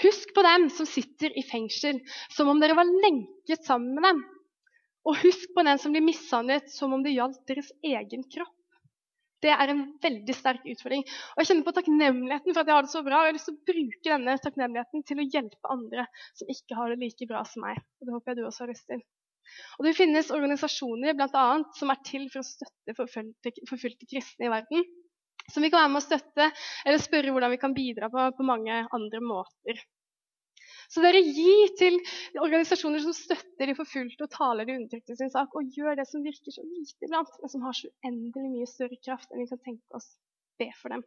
Husk 0.01 0.33
på 0.33 0.47
dem 0.47 0.71
som 0.73 0.89
sitter 0.89 1.37
i 1.37 1.45
fengsel, 1.45 2.01
som 2.33 2.49
om 2.49 2.63
dere 2.63 2.79
var 2.79 2.89
lenket 2.89 3.69
sammen 3.69 3.99
med 3.99 4.09
dem. 4.09 4.25
Og 5.05 5.21
husk 5.21 5.53
på 5.53 5.67
den 5.69 5.83
som 5.83 5.93
blir 5.93 6.07
mishandlet, 6.07 6.73
som 6.73 6.95
om 6.97 7.05
det 7.05 7.13
gjaldt 7.13 7.45
deres 7.51 7.69
egen 7.85 8.25
kropp. 8.33 8.57
Det 9.43 9.51
er 9.51 9.73
en 9.73 9.83
veldig 10.03 10.35
sterk 10.39 10.67
utfordring. 10.71 11.03
Og 11.35 11.43
Jeg 11.43 11.49
kjenner 11.51 11.67
på 11.67 11.75
takknemligheten 11.79 12.55
for 12.55 12.63
at 12.63 12.71
jeg 12.71 12.77
har 12.79 12.87
det 12.87 12.93
så 12.93 13.03
bra. 13.07 13.19
og 13.19 13.27
Jeg 13.27 13.33
har 13.33 13.39
lyst 13.39 13.49
til 13.51 13.57
å 13.57 13.73
bruke 13.73 14.13
denne 14.13 14.37
takknemligheten 14.45 15.07
til 15.09 15.23
å 15.23 15.27
hjelpe 15.27 15.73
andre 15.75 16.07
som 16.39 16.53
ikke 16.55 16.79
har 16.79 16.93
det 16.93 17.01
like 17.03 17.29
bra 17.31 17.43
som 17.49 17.67
meg. 17.67 17.83
Og 18.01 18.07
Det 18.07 18.17
håper 18.17 18.33
jeg 18.33 18.39
du 18.39 18.47
også 18.47 18.65
har 18.65 18.73
lyst 18.73 18.87
til. 18.93 19.03
Og 19.79 19.87
Det 19.87 19.97
finnes 19.99 20.31
organisasjoner 20.35 21.17
blant 21.19 21.35
annet, 21.39 21.73
som 21.77 21.91
er 21.93 22.03
til 22.07 22.29
for 22.33 22.43
å 22.43 22.47
støtte 22.47 22.97
forfulgte, 22.97 24.09
kristne 24.11 24.49
i 24.49 24.53
verden. 24.53 24.87
Som 25.51 25.67
vi 25.67 25.73
kan 25.73 25.83
være 25.83 25.91
med 25.91 26.03
å 26.03 26.07
støtte 26.07 26.47
eller 26.87 27.03
spørre 27.03 27.35
hvordan 27.35 27.53
vi 27.53 27.61
kan 27.61 27.75
bidra 27.75 28.09
på, 28.13 28.29
på 28.39 28.47
mange 28.47 28.85
andre 28.95 29.21
måter. 29.25 29.83
Så 30.93 31.01
dere 31.01 31.23
gi 31.25 31.55
til 31.81 31.97
organisasjoner 32.37 33.01
som 33.01 33.15
støtter 33.17 33.71
de 33.71 33.77
forfulgte 33.79 34.27
og 34.27 34.33
taler 34.35 34.69
de 34.69 34.77
undertrykte 34.77 35.17
sin 35.17 35.33
sak, 35.33 35.55
og 35.57 35.73
gjør 35.73 35.97
det 35.97 36.05
som 36.11 36.25
virker 36.25 36.53
så 36.53 36.65
lite 36.67 37.09
iblant, 37.09 37.33
men 37.41 37.53
som 37.53 37.65
har 37.65 37.79
så 37.79 37.89
uendelig 37.89 38.51
mye 38.51 38.69
større 38.69 38.99
kraft 39.01 39.33
enn 39.33 39.41
vi 39.41 39.49
kan 39.49 39.63
tenke 39.65 39.97
oss. 39.97 40.11
Be 40.61 40.69
for 40.77 40.93
dem. 40.93 41.05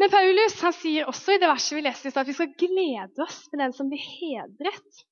Men 0.00 0.12
Paulus 0.12 0.58
han 0.64 0.76
sier 0.76 1.08
også 1.08 1.34
i 1.36 1.40
det 1.40 1.48
verset 1.48 1.76
vi 1.76 1.84
leste 1.84 2.08
i 2.08 2.12
stad, 2.12 2.24
at 2.24 2.30
vi 2.30 2.36
skal 2.36 2.52
glede 2.60 3.24
oss 3.24 3.42
med 3.52 3.64
den 3.64 3.74
som 3.76 3.88
blir 3.88 4.00
hedret. 4.00 5.02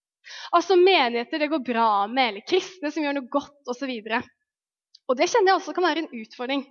Altså 0.57 0.77
menigheter 0.77 1.41
det 1.41 1.51
går 1.53 1.65
bra 1.65 1.91
med, 2.09 2.35
eller 2.35 2.49
kristne 2.49 2.93
som 2.93 3.05
gjør 3.05 3.17
noe 3.17 3.33
godt 3.33 3.73
osv. 3.73 3.93
Og, 3.93 4.29
og 5.09 5.21
det 5.21 5.29
kjenner 5.33 5.55
jeg 5.55 5.61
også 5.61 5.77
kan 5.77 5.89
være 5.89 6.05
en 6.05 6.13
utfordring. 6.21 6.65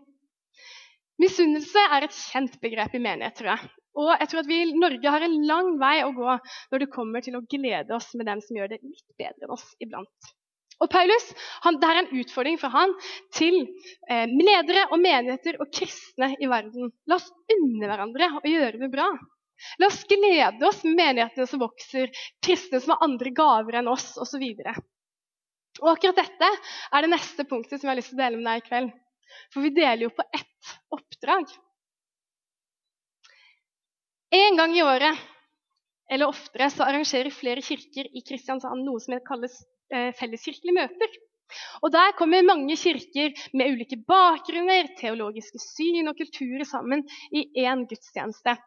Misunnelse 1.21 1.83
er 1.97 2.05
et 2.05 2.15
kjent 2.15 2.57
begrep 2.61 2.95
i 2.95 3.01
menighet, 3.01 3.37
tror 3.39 3.53
jeg. 3.55 3.69
Og 3.97 4.11
jeg 4.13 4.29
tror 4.29 4.43
at 4.43 4.49
vi 4.49 4.57
i 4.61 4.73
Norge 4.77 5.13
har 5.13 5.23
en 5.25 5.37
lang 5.49 5.71
vei 5.81 5.95
å 6.05 6.11
gå 6.13 6.33
når 6.71 6.83
det 6.83 6.93
kommer 6.93 7.23
til 7.25 7.39
å 7.39 7.45
glede 7.49 7.95
oss 7.97 8.11
med 8.17 8.29
dem 8.29 8.43
som 8.45 8.59
gjør 8.59 8.75
det 8.75 8.83
litt 8.83 9.07
bedre 9.17 9.47
enn 9.47 9.55
oss 9.55 9.65
iblant. 9.81 10.33
Og 10.77 10.91
Paulus, 10.93 11.31
han, 11.63 11.79
Det 11.81 11.87
er 11.89 11.99
en 12.03 12.11
utfordring 12.21 12.59
fra 12.61 12.69
han 12.69 12.93
til 13.33 13.55
eh, 14.09 14.29
ledere 14.29 14.83
og 14.91 15.01
menigheter 15.01 15.57
og 15.63 15.71
kristne 15.73 16.35
i 16.37 16.49
verden. 16.49 16.91
La 17.09 17.17
oss 17.17 17.31
unne 17.55 17.89
hverandre 17.89 18.29
og 18.37 18.45
gjøre 18.45 18.83
det 18.83 18.91
bra. 18.93 19.07
La 19.81 19.89
oss 19.89 20.03
glede 20.05 20.67
oss 20.67 20.83
med 20.85 20.99
menighetene 20.99 21.49
som 21.49 21.63
vokser, 21.63 22.13
kristne 22.45 22.81
som 22.83 22.93
har 22.93 23.07
andre 23.07 23.33
gaver 23.33 23.79
enn 23.79 23.89
oss 23.89 24.11
osv. 24.21 24.45
Og 25.81 25.89
akkurat 25.95 26.21
dette 26.21 26.51
er 26.93 27.01
det 27.01 27.13
neste 27.15 27.45
punktet 27.49 27.81
som 27.81 27.87
jeg 27.87 27.95
har 27.95 28.01
lyst 28.03 28.13
til 28.13 28.19
å 28.19 28.23
dele 28.27 28.37
med 28.37 28.49
deg 28.51 28.61
i 28.61 28.67
kveld. 28.69 28.93
For 29.53 29.65
vi 29.65 29.73
deler 29.75 30.07
jo 30.07 30.13
på 30.15 30.25
ett 30.33 30.73
oppdrag. 30.93 31.49
En 34.37 34.59
gang 34.59 34.75
i 34.75 34.83
året 34.83 35.25
eller 36.11 36.31
oftere 36.31 36.69
så 36.71 36.85
arrangerer 36.87 37.33
flere 37.35 37.63
kirker 37.63 38.07
i 38.15 38.23
Kristiansand 38.27 38.83
noe 38.85 38.99
som 39.03 39.17
kalles 39.27 39.55
eh, 39.93 40.13
felleskirkelige 40.15 40.75
møter. 40.77 41.17
Og 41.83 41.91
Der 41.91 42.15
kommer 42.19 42.43
mange 42.43 42.75
kirker 42.79 43.35
med 43.55 43.71
ulike 43.75 43.99
bakgrunner, 44.07 44.89
teologiske 44.99 45.61
syn 45.63 46.09
og 46.11 46.17
kulturer 46.19 46.67
sammen 46.67 47.05
i 47.31 47.45
én 47.63 47.85
gudstjeneste. 47.87 48.57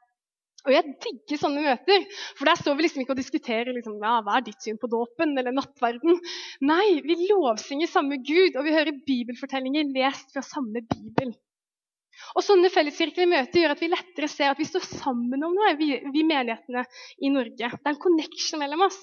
Og 0.67 0.75
jeg 0.75 0.95
digger 1.00 1.40
sånne 1.40 1.62
møter, 1.64 2.02
for 2.37 2.49
der 2.50 2.59
står 2.61 2.76
vi 2.76 2.85
liksom 2.85 3.02
ikke 3.02 3.14
og 3.14 3.21
diskuterer 3.21 3.73
liksom, 3.73 3.97
ja, 4.05 4.19
hva 4.25 4.38
er 4.38 4.45
ditt 4.45 4.61
syn 4.61 4.81
på 4.81 4.90
dåpen 4.93 5.33
eller 5.40 5.55
nattverden. 5.57 6.19
Nei, 6.69 7.00
vi 7.05 7.17
lovsynger 7.31 7.88
samme 7.88 8.21
Gud, 8.21 8.59
og 8.59 8.67
vi 8.67 8.75
hører 8.75 8.99
bibelfortellinger 9.07 9.88
lest 9.95 10.35
fra 10.35 10.45
samme 10.45 10.85
bibel. 10.85 11.33
Og 12.37 12.45
Sånne 12.45 12.69
felleskirkelige 12.73 13.31
møter 13.31 13.62
gjør 13.62 13.75
at 13.75 13.81
vi 13.81 13.88
lettere 13.90 14.29
ser 14.29 14.52
at 14.52 14.61
vi 14.61 14.69
står 14.69 14.85
sammen 14.85 15.40
om 15.47 15.57
noe, 15.57 15.73
vi, 15.81 15.95
vi 16.12 16.26
menighetene 16.29 16.85
i 17.25 17.33
Norge. 17.33 17.71
Det 17.73 17.81
er 17.81 17.95
en 17.95 18.02
connection 18.02 18.61
mellom 18.61 18.85
oss, 18.90 19.00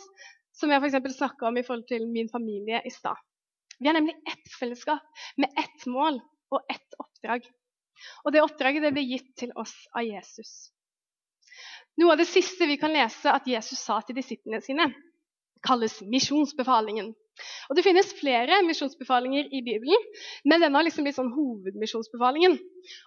som 0.58 0.72
jeg 0.74 0.84
for 0.84 1.18
snakka 1.18 1.50
om 1.50 1.58
i 1.58 1.66
forhold 1.66 1.88
til 1.90 2.06
min 2.12 2.30
familie 2.30 2.84
i 2.86 2.94
stad. 2.94 3.18
Vi 3.82 3.90
er 3.90 3.98
nemlig 3.98 4.16
ett 4.30 4.54
fellesskap 4.60 5.26
med 5.38 5.54
ett 5.58 5.86
mål 5.90 6.22
og 6.54 6.74
ett 6.74 6.98
oppdrag. 7.02 7.46
Og 8.26 8.34
det 8.34 8.46
oppdraget 8.46 8.86
det 8.86 8.94
ble 8.94 9.06
gitt 9.06 9.30
til 9.38 9.54
oss 9.58 9.74
av 9.94 10.06
Jesus. 10.06 10.70
Noe 11.98 12.14
av 12.14 12.22
det 12.22 12.30
siste 12.30 12.68
vi 12.70 12.78
kan 12.78 12.94
lese 12.94 13.32
at 13.34 13.48
Jesus 13.50 13.80
sa 13.82 14.00
til 14.06 14.18
disiplene 14.20 14.62
sine, 14.62 14.92
kalles 15.66 16.00
misjonsbefalingen. 16.06 17.14
Og 17.70 17.78
Det 17.78 17.84
finnes 17.86 18.14
flere 18.18 18.62
misjonsbefalinger 18.66 19.50
i 19.54 19.62
Bibelen, 19.66 20.06
men 20.46 20.62
denne 20.62 20.80
har 20.80 20.86
liksom 20.88 21.06
blitt 21.06 21.18
sånn 21.18 21.34
hovedmisjonsbefalingen. 21.36 22.58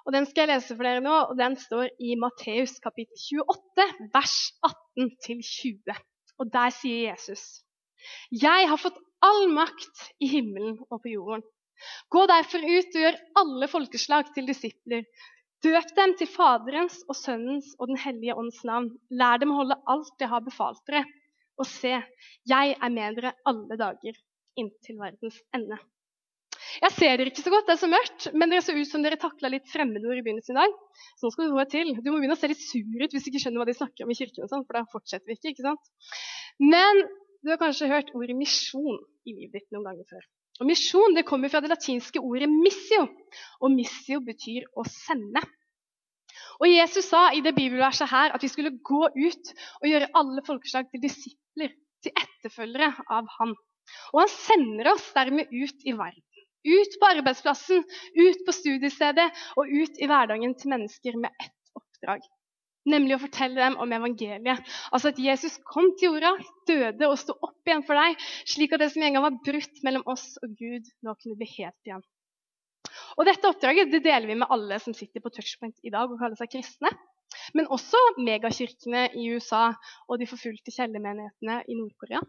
Og 0.06 0.14
Den 0.14 0.28
skal 0.30 0.44
jeg 0.44 0.52
lese 0.52 0.76
for 0.76 0.86
dere 0.86 1.02
nå, 1.04 1.16
og 1.30 1.38
den 1.38 1.56
står 1.58 1.90
i 1.98 2.14
Matteus 2.20 2.76
kapittel 2.82 3.42
28, 3.42 3.88
vers 4.14 4.36
18-20. 4.70 6.02
Og 6.40 6.52
Der 6.54 6.74
sier 6.74 7.10
Jesus.: 7.10 7.64
Jeg 8.30 8.68
har 8.70 8.80
fått 8.80 9.00
all 9.20 9.50
makt 9.52 10.06
i 10.22 10.30
himmelen 10.30 10.78
og 10.88 11.02
på 11.02 11.14
jorden. 11.14 11.42
Gå 12.12 12.26
derfor 12.28 12.64
ut 12.64 12.96
og 12.96 13.02
gjør 13.04 13.18
alle 13.40 13.68
folkeslag 13.72 14.32
til 14.34 14.48
disipler, 14.48 15.04
Døp 15.60 15.90
dem 15.96 16.14
til 16.16 16.28
Faderens 16.32 17.02
og 17.10 17.16
Sønnens 17.18 17.74
og 17.78 17.90
Den 17.90 17.98
hellige 18.00 18.36
ånds 18.38 18.62
navn. 18.64 18.90
Lær 19.12 19.40
dem 19.42 19.52
å 19.52 19.58
holde 19.58 19.76
alt 19.92 20.22
jeg 20.22 20.32
har 20.32 20.44
befalt 20.44 20.80
dere. 20.88 21.04
Og 21.60 21.68
se, 21.68 21.98
jeg 22.48 22.76
er 22.76 22.92
med 22.94 23.18
dere 23.18 23.34
alle 23.48 23.76
dager 23.76 24.16
inntil 24.60 24.96
verdens 25.02 25.36
ende. 25.56 25.76
Jeg 26.80 26.94
ser 26.96 27.18
dere 27.18 27.32
ikke 27.32 27.44
så 27.44 27.52
godt, 27.52 27.66
det 27.68 27.74
er 27.74 27.80
så 27.82 27.90
mørkt, 27.90 28.26
men 28.32 28.52
dere 28.52 28.64
ser 28.64 28.78
ut 28.78 28.88
som 28.88 29.04
dere 29.04 29.18
takla 29.20 29.50
litt 29.52 29.68
fremmedord 29.68 30.16
i 30.16 30.24
begynnelsen 30.24 30.56
i 30.56 30.60
dag. 30.62 30.74
Så 31.18 31.26
nå 31.26 31.34
skal 31.34 31.48
du 31.50 31.56
få 31.58 31.66
til. 31.72 31.92
Du 31.98 32.08
må 32.08 32.18
begynne 32.20 32.36
å 32.38 32.40
se 32.40 32.50
litt 32.52 32.64
sur 32.64 33.04
ut 33.04 33.12
hvis 33.12 33.26
du 33.26 33.30
ikke 33.32 33.44
skjønner 33.44 33.60
hva 33.60 33.68
de 33.68 33.76
snakker 33.76 34.06
om 34.06 34.12
i 34.14 34.16
kirken. 34.16 34.46
og 34.46 34.52
sånn, 34.52 34.64
for 34.64 34.78
da 34.78 34.84
fortsetter 34.92 35.28
vi 35.28 35.36
ikke, 35.36 35.54
ikke 35.54 35.66
sant? 35.68 35.92
Men 36.62 37.04
du 37.44 37.52
har 37.52 37.60
kanskje 37.60 37.90
hørt 37.92 38.12
ordet 38.16 38.36
misjon 38.38 39.00
i 39.28 39.36
livet 39.36 39.60
ditt 39.60 39.76
noen 39.76 39.90
ganger 39.90 40.08
før. 40.08 40.24
Og 40.60 40.68
Misjon 40.68 41.16
det 41.16 41.24
kommer 41.28 41.48
fra 41.48 41.62
det 41.64 41.70
latinske 41.72 42.20
ordet 42.20 42.48
'missio', 42.50 43.08
og 43.60 43.72
'missio' 43.72 44.20
betyr 44.24 44.68
å 44.76 44.84
sende. 44.84 45.42
Og 46.60 46.68
Jesus 46.68 47.08
sa 47.08 47.30
i 47.32 47.40
det 47.40 47.54
bibelverset 47.56 48.10
her 48.10 48.34
at 48.36 48.42
vi 48.44 48.50
skulle 48.52 48.76
gå 48.84 49.06
ut 49.08 49.52
og 49.80 49.86
gjøre 49.88 50.10
alle 50.20 50.44
folkeslag 50.46 50.90
til 50.90 51.02
disipler, 51.02 51.72
til 52.04 52.12
etterfølgere 52.12 52.92
av 53.08 53.30
han. 53.38 53.54
Og 54.12 54.20
han 54.20 54.32
sender 54.34 54.92
oss 54.92 55.06
dermed 55.16 55.48
ut 55.48 55.88
i 55.88 55.96
verden. 55.96 56.26
Ut 56.60 56.98
på 57.00 57.08
arbeidsplassen, 57.08 57.86
ut 58.20 58.44
på 58.44 58.52
studiestedet 58.52 59.30
og 59.56 59.64
ut 59.64 59.96
i 59.96 60.08
hverdagen 60.10 60.52
til 60.60 60.74
mennesker 60.74 61.16
med 61.16 61.32
ett 61.40 61.72
oppdrag. 61.80 62.20
Nemlig 62.90 63.16
å 63.16 63.22
fortelle 63.22 63.60
dem 63.60 63.76
om 63.82 63.92
evangeliet. 63.94 64.70
Altså 64.90 65.12
at 65.12 65.20
Jesus 65.22 65.58
kom 65.68 65.92
til 65.98 66.10
jorda, 66.10 66.32
døde 66.68 67.10
og 67.10 67.18
sto 67.20 67.36
opp 67.38 67.68
igjen 67.68 67.84
for 67.86 67.98
deg, 67.98 68.16
slik 68.48 68.74
at 68.74 68.82
det 68.82 68.90
som 68.94 69.04
en 69.06 69.16
gang 69.16 69.26
var 69.26 69.38
brutt 69.46 69.84
mellom 69.86 70.06
oss 70.10 70.32
og 70.42 70.56
Gud, 70.58 70.88
nå 71.06 71.14
kunne 71.20 71.38
bli 71.38 71.48
helt 71.58 71.90
igjen. 71.90 72.02
Og 73.18 73.26
Dette 73.28 73.48
oppdraget 73.50 73.92
det 73.92 74.02
deler 74.04 74.26
vi 74.30 74.38
med 74.40 74.50
alle 74.50 74.80
som 74.82 74.96
sitter 74.96 75.22
på 75.22 75.32
touchpoint 75.34 75.76
i 75.86 75.92
dag 75.92 76.10
og 76.10 76.18
kaller 76.20 76.38
seg 76.38 76.50
kristne. 76.56 76.90
Men 77.54 77.70
også 77.70 77.98
megakirkene 78.18 79.06
i 79.18 79.28
USA 79.34 79.68
og 80.08 80.18
de 80.18 80.26
forfulgte 80.30 80.74
kjellermenighetene 80.74 81.60
i 81.70 81.78
Nord-Korea. 81.78 82.22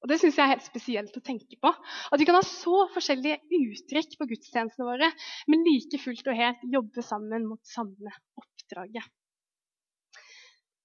Og 0.00 0.08
Det 0.08 0.16
syns 0.20 0.38
jeg 0.38 0.46
er 0.46 0.54
helt 0.54 0.64
spesielt 0.64 1.16
å 1.18 1.24
tenke 1.24 1.58
på. 1.60 1.70
At 2.08 2.20
vi 2.20 2.26
kan 2.28 2.38
ha 2.38 2.44
så 2.46 2.86
forskjellige 2.94 3.36
uttrykk 3.58 4.16
på 4.16 4.28
gudstjenestene 4.30 4.88
våre, 4.88 5.10
men 5.52 5.66
like 5.66 6.00
fullt 6.00 6.30
og 6.32 6.38
helt 6.38 6.62
jobbe 6.72 7.04
sammen 7.04 7.44
mot 7.50 7.60
samme 7.68 8.14
oppdraget. 8.40 9.04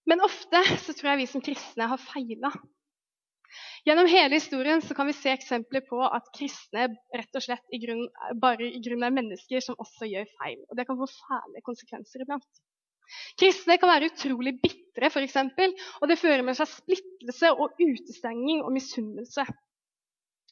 Men 0.06 0.22
ofte 0.26 0.62
så 0.84 0.94
tror 0.94 1.12
jeg 1.12 1.24
vi 1.24 1.30
som 1.30 1.44
kristne 1.46 1.90
har 1.90 2.02
feila. 2.02 2.52
Gjennom 3.86 4.08
hele 4.10 4.40
historien 4.40 4.82
så 4.82 4.96
kan 4.98 5.08
vi 5.08 5.14
se 5.16 5.32
eksempler 5.34 5.84
på 5.86 6.00
at 6.06 6.30
kristne 6.36 6.88
rett 7.16 7.38
og 7.38 7.44
slett 7.46 7.76
i 7.76 7.80
grunn, 7.84 8.06
bare 8.42 8.68
i 8.68 8.82
grunn 8.84 9.06
er 9.06 9.14
mennesker 9.14 9.62
som 9.64 9.78
også 9.82 10.10
gjør 10.10 10.30
feil. 10.40 10.64
Og 10.70 10.78
det 10.78 10.88
kan 10.90 10.98
få 11.00 11.08
fæle 11.14 11.62
konsekvenser 11.66 12.26
iblant. 12.26 12.64
Kristne 13.38 13.78
kan 13.78 13.92
være 13.92 14.10
utrolig 14.10 14.56
bitre, 14.64 15.12
f.eks., 15.12 15.38
og 16.02 16.10
det 16.10 16.18
fører 16.18 16.42
med 16.46 16.58
seg 16.58 16.72
splittelse 16.72 17.52
og 17.54 17.78
utestenging 17.78 18.64
og 18.66 18.74
misunnelse. 18.74 19.46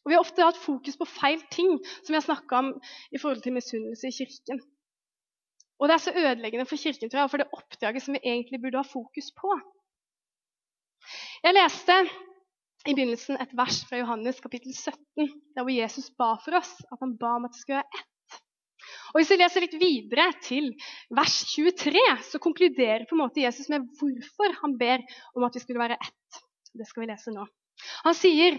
Og 0.04 0.12
Vi 0.12 0.16
har 0.18 0.22
ofte 0.22 0.46
hatt 0.46 0.60
fokus 0.60 1.00
på 1.00 1.08
feil 1.08 1.42
ting, 1.52 1.80
som 2.04 2.14
vi 2.14 2.20
har 2.20 2.26
snakka 2.26 2.60
om 2.60 2.72
i 3.10 3.18
forhold 3.22 3.42
til 3.42 3.56
misunnelse 3.56 4.10
i 4.10 4.16
kirken. 4.18 4.62
Og 5.84 5.90
det 5.90 5.98
er 5.98 6.04
så 6.06 6.14
ødeleggende 6.16 6.66
for 6.70 6.80
kirken 6.80 7.12
tror 7.12 7.26
jeg, 7.26 7.32
for 7.32 7.42
det 7.42 7.52
oppdraget 7.58 8.06
som 8.06 8.16
vi 8.16 8.22
egentlig 8.24 8.62
burde 8.64 8.80
ha 8.80 8.88
fokus 8.88 9.34
på. 9.36 9.50
Jeg 11.44 11.58
leste 11.58 11.98
i 12.88 12.94
begynnelsen 12.94 13.36
et 13.44 13.52
vers 13.60 13.82
fra 13.90 14.00
Johannes 14.00 14.40
kapittel 14.40 14.72
17, 14.72 15.28
der 15.56 15.66
hvor 15.66 15.76
Jesus 15.76 16.08
ba 16.20 16.30
for 16.46 16.56
oss 16.62 16.72
at 16.88 17.04
han 17.04 17.18
ba 17.20 17.36
om 17.36 17.50
at 17.50 17.52
det 17.52 17.60
skulle 17.60 17.82
være 17.82 18.00
ett. 18.00 18.40
Og 19.12 19.20
Hvis 19.20 19.32
vi 19.34 19.40
leser 19.42 19.66
litt 19.66 19.76
videre 19.82 20.30
til 20.48 20.72
vers 21.20 21.36
23, 21.52 22.06
så 22.32 22.40
konkluderer 22.40 23.04
på 23.10 23.18
en 23.18 23.24
måte 23.26 23.44
Jesus 23.44 23.68
med 23.72 23.84
hvorfor 24.00 24.56
han 24.62 24.78
ber 24.80 25.04
om 25.36 25.48
at 25.48 25.60
vi 25.60 25.64
skulle 25.64 25.84
være 25.84 26.00
ett. 26.00 26.44
Det 26.74 26.88
skal 26.88 27.04
vi 27.04 27.12
lese 27.12 27.36
nå. 27.36 27.44
Han 28.08 28.16
sier 28.16 28.56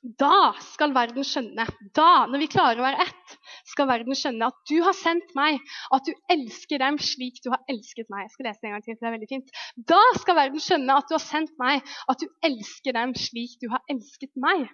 da 0.00 0.52
skal 0.64 0.94
verden 0.96 1.24
skjønne, 1.26 1.66
da, 1.96 2.24
når 2.30 2.40
vi 2.40 2.48
klarer 2.52 2.80
å 2.80 2.84
være 2.86 3.04
ett, 3.04 3.34
skal 3.68 3.88
verden 3.90 4.16
skjønne 4.16 4.48
at 4.48 4.60
du 4.70 4.78
har 4.84 4.96
sendt 4.96 5.34
meg, 5.36 5.58
at 5.92 6.06
du 6.08 6.14
elsker 6.32 6.80
dem 6.80 6.96
slik 7.04 7.42
du 7.44 7.50
har 7.52 7.60
elsket 7.68 8.08
meg. 8.12 8.24
Jeg 8.24 8.34
skal 8.34 8.48
lese 8.48 8.62
det 8.62 8.70
en 8.70 8.76
gang 8.76 8.84
til, 8.86 8.96
for 8.96 9.04
det 9.04 9.10
er 9.10 9.16
veldig 9.18 9.30
fint. 9.34 9.50
Da 9.92 10.00
skal 10.22 10.38
verden 10.38 10.64
skjønne 10.64 10.96
at 10.96 11.10
du 11.10 11.16
har 11.18 11.24
sendt 11.24 11.52
meg, 11.60 11.90
at 12.08 12.22
du 12.22 12.30
elsker 12.48 12.96
dem 12.96 13.12
slik 13.18 13.58
du 13.60 13.68
har 13.74 13.84
elsket 13.92 14.32
meg. 14.40 14.70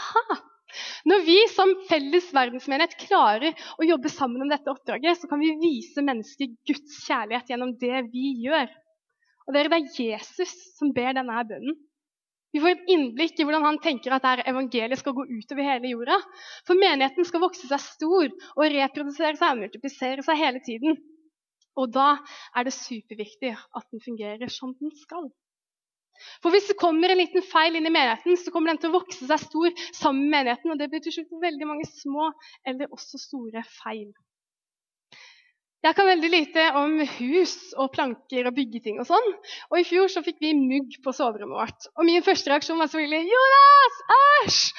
Aha! 0.00 0.40
Når 1.08 1.22
vi 1.24 1.36
som 1.52 1.70
felles 1.88 2.28
verdensmenighet 2.36 2.96
klarer 3.00 3.68
å 3.80 3.86
jobbe 3.88 4.10
sammen 4.12 4.44
om 4.44 4.50
dette 4.52 4.72
oppdraget, 4.72 5.20
så 5.20 5.28
kan 5.30 5.40
vi 5.40 5.54
vise 5.60 6.04
mennesker 6.04 6.50
Guds 6.68 7.02
kjærlighet 7.06 7.52
gjennom 7.52 7.76
det 7.80 8.04
vi 8.12 8.32
gjør. 8.46 8.68
Og 9.48 9.56
Det 9.56 9.64
er 9.64 9.92
Jesus 9.96 10.52
som 10.76 10.92
ber 10.92 11.16
denne 11.16 11.36
her 11.36 11.46
bønnen. 11.48 11.76
Vi 12.54 12.60
får 12.62 12.72
et 12.74 12.90
innblikk 12.94 13.40
i 13.40 13.44
hvordan 13.44 13.66
han 13.66 13.78
tenker 13.84 14.14
at 14.16 14.24
der 14.24 14.42
evangeliet 14.48 15.00
skal 15.02 15.14
gå 15.16 15.26
utover 15.28 15.66
hele 15.68 15.90
jorda. 15.92 16.16
For 16.68 16.80
menigheten 16.80 17.26
skal 17.28 17.42
vokse 17.44 17.68
seg 17.68 17.82
stor 17.84 18.30
og 18.30 18.64
reprodusere 18.72 19.36
seg 19.36 19.50
og 19.52 19.60
multiplisere 19.64 20.24
seg 20.24 20.40
hele 20.40 20.62
tiden. 20.64 20.96
Og 21.78 21.92
da 21.94 22.14
er 22.56 22.66
det 22.66 22.74
superviktig 22.74 23.52
at 23.52 23.92
den 23.92 24.02
fungerer 24.02 24.50
som 24.50 24.72
den 24.80 24.94
skal. 25.04 25.28
For 26.42 26.50
hvis 26.50 26.66
det 26.70 26.78
kommer 26.80 27.12
en 27.12 27.20
liten 27.20 27.44
feil 27.46 27.78
inn 27.78 27.86
i 27.86 27.94
menigheten, 27.94 28.34
så 28.40 28.50
kommer 28.54 28.72
den 28.72 28.80
til 28.82 28.90
å 28.90 28.96
vokse 28.96 29.28
seg 29.28 29.44
stor 29.44 29.84
sammen 29.92 30.24
med 30.24 30.34
menigheten. 30.40 30.72
Og 30.72 30.80
det 30.80 30.88
blir 30.90 31.04
til 31.04 31.14
slutt 31.14 31.36
veldig 31.44 31.68
mange 31.68 31.86
små 31.92 32.32
eller 32.66 32.90
også 32.96 33.20
store 33.22 33.62
feil. 33.76 34.08
Jeg 35.86 35.94
kan 35.94 36.08
veldig 36.08 36.28
lite 36.32 36.62
om 36.74 36.96
hus 37.06 37.52
og 37.78 37.92
planker 37.94 38.48
og 38.48 38.56
byggeting 38.56 38.96
og 38.98 39.06
sånn. 39.06 39.28
Og 39.70 39.78
i 39.78 39.84
fjor 39.86 40.10
så 40.10 40.24
fikk 40.26 40.40
vi 40.42 40.50
mugg 40.58 40.96
på 41.04 41.14
soverommet 41.14 41.54
vårt. 41.54 41.86
Og 41.94 42.08
min 42.08 42.24
første 42.26 42.50
reaksjon 42.50 42.80
var 42.82 42.90
selvfølgelig 42.90 43.30
'Jonas! 43.30 44.00
Æsj!' 44.16 44.72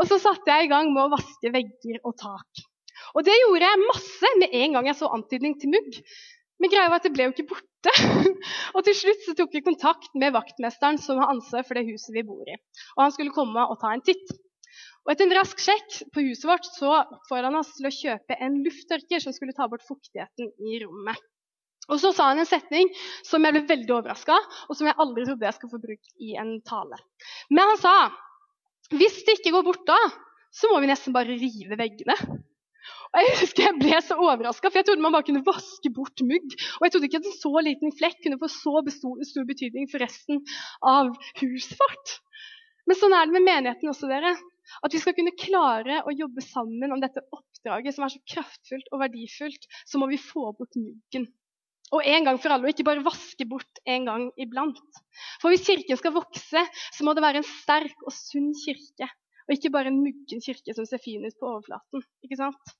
Og 0.00 0.08
så 0.08 0.18
satte 0.22 0.54
jeg 0.54 0.64
i 0.64 0.72
gang 0.72 0.88
med 0.94 1.02
å 1.04 1.12
vaske 1.12 1.52
vegger 1.52 2.00
og 2.08 2.16
tak. 2.22 2.64
Og 3.12 3.28
det 3.28 3.36
gjorde 3.36 3.68
jeg 3.68 3.84
masse 3.84 4.32
med 4.40 4.56
en 4.62 4.78
gang 4.78 4.88
jeg 4.88 4.98
så 5.02 5.12
antydning 5.12 5.60
til 5.60 5.74
mugg. 5.76 6.00
Men 6.56 6.72
greia 6.72 6.88
var 6.88 7.02
at 7.02 7.08
det 7.08 7.12
ble 7.12 7.28
jo 7.28 7.34
ikke 7.34 7.50
borte. 7.52 7.92
og 8.76 8.80
til 8.88 8.96
slutt 8.96 9.28
så 9.28 9.36
tok 9.36 9.52
vi 9.52 9.64
kontakt 9.66 10.16
med 10.16 10.32
vaktmesteren 10.32 10.96
som 10.96 11.20
har 11.20 11.36
ansvar 11.36 11.68
for 11.68 11.76
det 11.76 11.84
huset 11.90 12.16
vi 12.16 12.24
bor 12.24 12.48
i. 12.48 12.56
Og 12.96 13.04
han 13.04 13.12
skulle 13.12 13.36
komme 13.36 13.60
og 13.60 13.76
ta 13.82 13.92
en 13.92 14.04
titt. 14.08 14.32
Og 15.06 15.12
Etter 15.12 15.28
en 15.28 15.36
rask 15.38 15.60
sjekk 15.62 16.00
på 16.10 16.24
huset 16.26 16.48
vårt 16.50 16.66
så 16.66 16.90
oppfordra 16.98 17.46
han 17.46 17.60
oss 17.60 17.70
til 17.76 17.86
å 17.86 17.94
kjøpe 17.94 18.36
en 18.42 18.58
lufttørker 18.64 19.22
som 19.22 19.34
skulle 19.34 19.54
ta 19.54 19.68
bort 19.70 19.86
fuktigheten 19.86 20.50
i 20.66 20.80
rommet. 20.82 21.20
Og 21.86 22.00
Så 22.02 22.10
sa 22.10 22.32
han 22.32 22.42
en 22.42 22.48
setning 22.48 22.90
som 23.22 23.44
jeg 23.46 23.54
ble 23.54 23.62
veldig 23.68 23.92
overraska 23.94 24.34
og 24.66 24.74
som 24.74 24.88
jeg 24.88 24.98
aldri 24.98 25.28
trodde 25.28 25.46
jeg 25.46 25.54
skulle 25.54 25.76
få 25.76 25.82
brukt 25.84 26.10
i 26.18 26.32
en 26.42 26.56
tale. 26.66 26.98
Men 27.54 27.70
han 27.70 27.78
sa 27.78 27.94
hvis 28.98 29.20
det 29.26 29.38
ikke 29.38 29.54
går 29.54 29.66
bort 29.66 29.86
da, 29.86 29.98
så 30.54 30.70
må 30.72 30.80
vi 30.82 30.90
nesten 30.90 31.14
bare 31.14 31.38
rive 31.38 31.78
veggene. 31.78 32.16
Og 33.14 33.22
Jeg 33.22 33.38
husker 33.40 33.64
jeg 33.66 33.78
ble 33.80 34.00
så 34.02 34.18
overraska, 34.18 34.68
for 34.68 34.80
jeg 34.80 34.88
trodde 34.88 35.02
man 35.02 35.14
bare 35.14 35.26
kunne 35.26 35.46
vaske 35.46 35.90
bort 35.94 36.22
mugg. 36.26 36.54
Og 36.78 36.86
jeg 36.86 36.94
trodde 36.94 37.08
ikke 37.08 37.22
at 37.22 37.30
en 37.30 37.38
så 37.38 37.62
liten 37.64 37.94
flekk 37.98 38.20
kunne 38.24 38.38
få 38.42 38.50
så 38.50 38.82
stor 38.90 39.46
betydning 39.48 39.88
for 39.90 40.02
resten 40.02 40.42
av 40.86 41.14
huset 41.40 41.78
vårt. 41.80 42.18
Men 42.86 42.98
sånn 42.98 43.14
er 43.16 43.26
det 43.26 43.34
med 43.38 43.46
menigheten 43.46 43.90
også, 43.90 44.10
dere. 44.10 44.36
At 44.84 44.94
vi 44.94 45.00
skal 45.02 45.14
kunne 45.16 45.34
klare 45.38 46.02
å 46.06 46.14
jobbe 46.14 46.44
sammen 46.44 46.94
om 46.94 47.02
dette 47.02 47.24
oppdraget 47.34 47.96
som 47.96 48.06
er 48.06 48.14
så 48.14 48.22
kraftfullt 48.34 48.92
og 48.92 49.02
verdifullt, 49.04 49.68
så 49.86 50.00
må 50.02 50.08
vi 50.10 50.20
få 50.20 50.50
bort 50.58 50.78
muggen. 50.78 51.28
Og 51.94 52.02
en 52.02 52.26
gang 52.26 52.38
for 52.42 52.50
alle, 52.50 52.66
og 52.66 52.74
ikke 52.74 52.86
bare 52.88 53.04
vaske 53.06 53.46
bort 53.46 53.80
en 53.86 54.08
gang 54.08 54.24
iblant. 54.42 55.02
For 55.42 55.54
hvis 55.54 55.66
kirken 55.68 55.98
skal 56.00 56.16
vokse, 56.16 56.64
så 56.66 57.06
må 57.06 57.14
det 57.14 57.22
være 57.22 57.42
en 57.42 57.46
sterk 57.46 58.02
og 58.02 58.14
sunn 58.14 58.50
kirke. 58.64 59.06
Og 59.46 59.54
ikke 59.54 59.70
bare 59.70 59.92
en 59.92 60.00
muggen 60.02 60.42
kirke 60.42 60.74
som 60.74 60.88
ser 60.88 61.02
fin 61.02 61.22
ut 61.22 61.38
på 61.38 61.46
overflaten. 61.52 62.02
ikke 62.26 62.40
sant? 62.40 62.74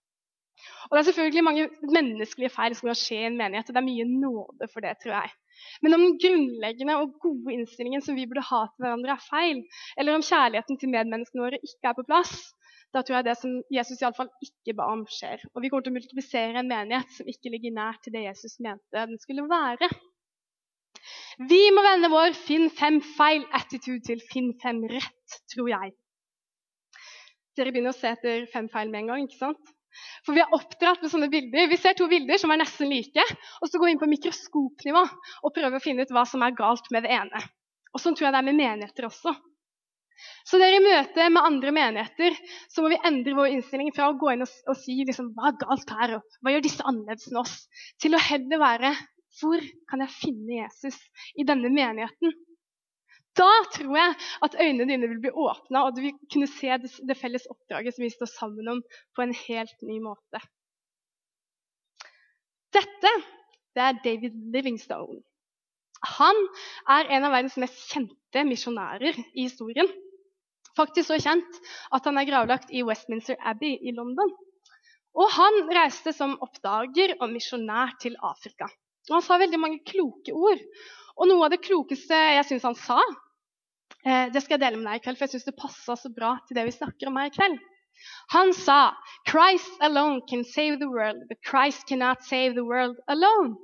Og 0.89 0.97
Det 0.97 1.01
er 1.01 1.09
selvfølgelig 1.11 1.45
mange 1.47 1.69
menneskelige 1.83 2.51
feil 2.51 2.75
som 2.75 2.91
kan 2.91 2.99
skje 2.99 3.21
i 3.21 3.29
en 3.29 3.39
menighet, 3.39 3.69
og 3.71 3.77
det 3.77 3.83
er 3.83 3.87
mye 3.87 4.07
nåde 4.11 4.69
for 4.73 4.83
det, 4.83 4.97
tror 5.03 5.15
jeg. 5.21 5.35
Men 5.85 5.97
om 5.97 6.05
den 6.05 6.19
grunnleggende 6.23 6.99
og 7.01 7.17
gode 7.23 7.55
innstillingen 7.55 8.05
som 8.05 8.19
vi 8.19 8.27
burde 8.29 8.45
ha 8.49 8.63
til 8.69 8.85
hverandre, 8.85 9.17
er 9.17 9.27
feil, 9.31 9.63
eller 9.97 10.19
om 10.19 10.25
kjærligheten 10.27 10.81
til 10.81 10.93
medmenneskene 10.93 11.47
våre 11.47 11.61
ikke 11.63 11.93
er 11.93 11.99
på 11.99 12.07
plass, 12.09 12.35
da 12.95 13.03
tror 13.03 13.19
jeg 13.19 13.27
det 13.27 13.37
som 13.41 13.57
Jesus 13.75 14.01
iallfall 14.01 14.31
ikke 14.45 14.77
ba 14.79 14.89
om, 14.95 15.03
skjer. 15.11 15.43
Og 15.53 15.63
vi 15.63 15.71
kommer 15.71 15.85
til 15.85 15.93
å 15.93 15.97
multiplisere 15.99 16.63
en 16.63 16.71
menighet 16.71 17.11
som 17.13 17.29
ikke 17.29 17.53
ligger 17.53 17.75
nær 17.77 17.99
til 18.03 18.15
det 18.15 18.25
Jesus 18.29 18.57
mente 18.65 19.07
den 19.11 19.21
skulle 19.21 19.45
være. 19.51 19.91
Vi 21.51 21.61
må 21.77 21.85
vende 21.85 22.09
vår 22.13 22.33
finn 22.39 22.71
fem 22.73 23.03
feil-attitude 23.19 24.07
til 24.09 24.23
finn 24.33 24.55
fem 24.63 24.81
rett, 24.89 25.41
tror 25.53 25.69
jeg. 25.75 25.93
Dere 27.57 27.73
begynner 27.73 27.93
å 27.93 27.97
se 27.97 28.11
etter 28.13 28.47
fem 28.53 28.71
feil 28.73 28.91
med 28.93 29.05
en 29.05 29.13
gang, 29.13 29.27
ikke 29.27 29.43
sant? 29.43 29.76
For 30.27 30.37
vi 30.37 30.43
er 30.43 30.55
oppdratt 30.55 31.03
med 31.03 31.13
sånne 31.13 31.29
bilder. 31.33 31.69
Vi 31.71 31.79
ser 31.81 31.97
to 31.99 32.09
bilder 32.11 32.41
som 32.43 32.53
er 32.53 32.61
nesten 32.63 32.91
like, 32.91 33.25
og 33.61 33.71
så 33.71 33.79
går 33.79 33.89
vi 33.89 33.95
inn 33.95 34.03
på 34.03 34.11
mikroskopnivå 34.11 35.03
og 35.03 35.55
prøver 35.55 35.79
å 35.79 35.83
finne 35.85 36.07
ut 36.07 36.15
hva 36.15 36.27
som 36.29 36.45
er 36.47 36.57
galt 36.59 36.91
med 36.95 37.07
det 37.07 37.15
ene. 37.17 37.43
Og 37.95 38.03
Sånn 38.03 38.17
tror 38.17 38.29
jeg 38.29 38.35
det 38.35 38.43
er 38.43 38.49
med 38.51 38.59
menigheter 38.59 39.09
også. 39.09 39.33
Så 40.49 40.59
dere 40.61 40.79
I 40.79 40.85
møte 40.85 41.27
med 41.33 41.45
andre 41.45 41.73
menigheter 41.77 42.37
så 42.73 42.83
må 42.83 42.91
vi 42.93 43.01
endre 43.09 43.35
vår 43.37 43.53
innstilling 43.53 43.93
fra 43.97 44.09
å 44.11 44.17
gå 44.21 44.33
inn 44.33 44.45
og, 44.45 44.53
og 44.69 44.79
si 44.81 44.97
liksom, 45.05 45.33
hva 45.37 45.51
er 45.51 45.59
galt 45.61 45.93
her, 45.99 46.15
og 46.17 46.41
hva 46.41 46.55
gjør 46.55 46.65
disse 46.65 46.87
annerledes 46.89 47.29
enn 47.31 47.41
oss, 47.43 47.57
til 48.03 48.17
å 48.17 48.23
heller 48.29 48.63
være 48.63 48.93
hvor 49.41 49.61
kan 49.91 50.05
jeg 50.05 50.15
finne 50.17 50.61
Jesus 50.63 50.97
i 51.37 51.45
denne 51.49 51.69
menigheten? 51.73 52.33
Da 53.37 53.49
tror 53.75 53.97
jeg 53.99 54.17
at 54.47 54.59
øynene 54.63 54.89
dine 54.89 55.09
vil 55.11 55.21
bli 55.21 55.33
åpna, 55.33 55.85
og 55.85 55.97
du 55.97 56.03
vil 56.07 56.15
kunne 56.33 56.49
se 56.49 56.73
det, 56.81 57.17
felles 57.21 57.49
oppdraget 57.53 57.95
som 57.95 58.07
vi 58.07 58.13
står 58.15 58.31
sammen 58.33 58.69
om, 58.73 58.83
på 59.17 59.25
en 59.25 59.35
helt 59.47 59.83
ny 59.85 59.99
måte. 60.05 60.41
Dette 62.77 63.13
det 63.77 63.85
er 63.85 63.99
David 64.05 64.37
Livingstone. 64.55 65.21
Han 66.17 66.39
er 66.89 67.11
en 67.13 67.27
av 67.29 67.35
verdens 67.35 67.59
mest 67.61 67.91
kjente 67.91 68.45
misjonærer 68.49 69.19
i 69.19 69.45
historien. 69.45 69.89
Faktisk 70.77 71.11
så 71.11 71.19
kjent 71.21 71.61
at 71.93 72.09
han 72.09 72.17
er 72.21 72.29
gravlagt 72.29 72.73
i 72.73 72.85
Westminster 72.89 73.37
Abbey 73.41 73.77
i 73.77 73.93
London. 73.97 74.33
Og 75.17 75.31
Han 75.33 75.63
reiste 75.73 76.13
som 76.13 76.35
oppdager 76.45 77.15
og 77.21 77.31
misjonær 77.33 77.95
til 78.01 78.17
Afrika. 78.21 78.69
Og 79.09 79.15
Han 79.19 79.25
sa 79.25 79.39
veldig 79.41 79.61
mange 79.61 79.85
kloke 79.89 80.33
ord. 80.37 80.61
Og 81.17 81.31
Noe 81.31 81.47
av 81.47 81.55
det 81.55 81.63
klokeste 81.65 82.17
jeg 82.17 82.49
syns 82.49 82.67
han 82.69 82.77
sa, 82.77 83.01
det 84.07 84.43
skal 84.43 84.57
jeg 84.57 84.63
dele 84.63 84.79
med 84.79 84.87
deg 84.87 85.01
i 85.01 85.05
kveld, 85.05 85.19
for 85.19 85.27
jeg 85.27 85.35
syns 85.35 85.49
det 85.49 85.59
passer 85.59 85.99
så 85.99 86.11
bra 86.15 86.37
til 86.47 86.59
det 86.59 86.67
vi 86.69 86.75
snakker 86.77 87.11
om 87.11 87.19
her 87.19 87.31
i 87.31 87.35
kveld. 87.35 87.57
Han 88.35 88.53
sa 88.55 88.95
Christ 89.29 89.81
alone 89.81 90.21
can 90.31 90.45
save 90.45 90.79
the 90.79 90.89
world, 90.89 91.25
but 91.29 91.43
Christ 91.43 91.87
cannot 91.89 92.23
save 92.23 92.55
the 92.55 92.65
world 92.65 92.99
alone. 93.09 93.57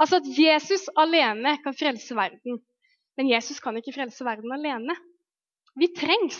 Altså 0.00 0.20
at 0.20 0.28
Jesus 0.38 0.88
alene 0.96 1.58
kan 1.62 1.76
frelse 1.76 2.16
verden, 2.16 2.60
men 3.16 3.30
Jesus 3.30 3.60
kan 3.60 3.76
ikke 3.76 3.94
frelse 3.96 4.24
verden 4.24 4.52
alene. 4.52 4.96
Vi 5.78 5.86
trengs. 5.94 6.38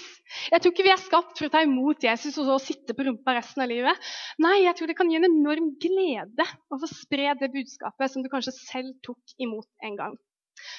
Jeg 0.51 0.61
tror 0.61 0.73
ikke 0.73 0.87
vi 0.89 0.91
er 0.91 0.99
skapt 0.99 1.39
for 1.39 1.47
å 1.47 1.53
ta 1.53 1.61
imot 1.63 2.03
Jesus 2.03 2.41
og 2.43 2.49
så 2.49 2.57
sitte 2.73 2.95
på 2.97 3.05
rumpa 3.07 3.37
resten 3.37 3.63
av 3.63 3.71
livet. 3.71 4.09
Nei, 4.43 4.65
jeg 4.65 4.75
tror 4.75 4.91
det 4.91 4.97
kan 4.99 5.11
gi 5.13 5.19
en 5.21 5.29
enorm 5.29 5.69
glede 5.79 6.47
å 6.75 6.79
få 6.83 6.89
spre 6.91 7.37
det 7.39 7.53
budskapet 7.55 8.11
som 8.11 8.25
du 8.25 8.31
kanskje 8.33 8.57
selv 8.57 8.97
tok 9.07 9.37
imot 9.39 9.69
en 9.87 10.01
gang. 10.01 10.17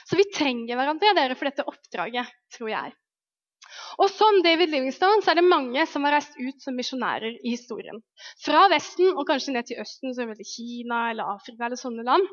Så 0.09 0.17
vi 0.17 0.25
trenger 0.33 0.79
hverandre 0.79 1.13
dere, 1.17 1.37
for 1.37 1.49
dette 1.49 1.67
oppdraget, 1.69 2.31
tror 2.55 2.71
jeg. 2.71 2.95
Og 4.01 4.09
Som 4.09 4.39
David 4.41 4.71
Livingstone 4.73 5.21
så 5.21 5.33
er 5.33 5.39
det 5.39 5.49
mange 5.49 5.83
som 5.91 6.05
har 6.07 6.15
reist 6.17 6.37
ut 6.39 6.63
som 6.63 6.77
misjonærer 6.77 7.35
i 7.43 7.53
historien. 7.53 7.99
Fra 8.41 8.65
Vesten 8.71 9.11
og 9.13 9.27
kanskje 9.29 9.53
ned 9.53 9.67
til 9.69 9.81
Østen, 9.83 10.15
som 10.17 10.31
Kina 10.39 11.09
eller 11.11 11.35
Afrika 11.35 11.67
eller 11.67 11.79
sånne 11.79 12.05
land. 12.07 12.25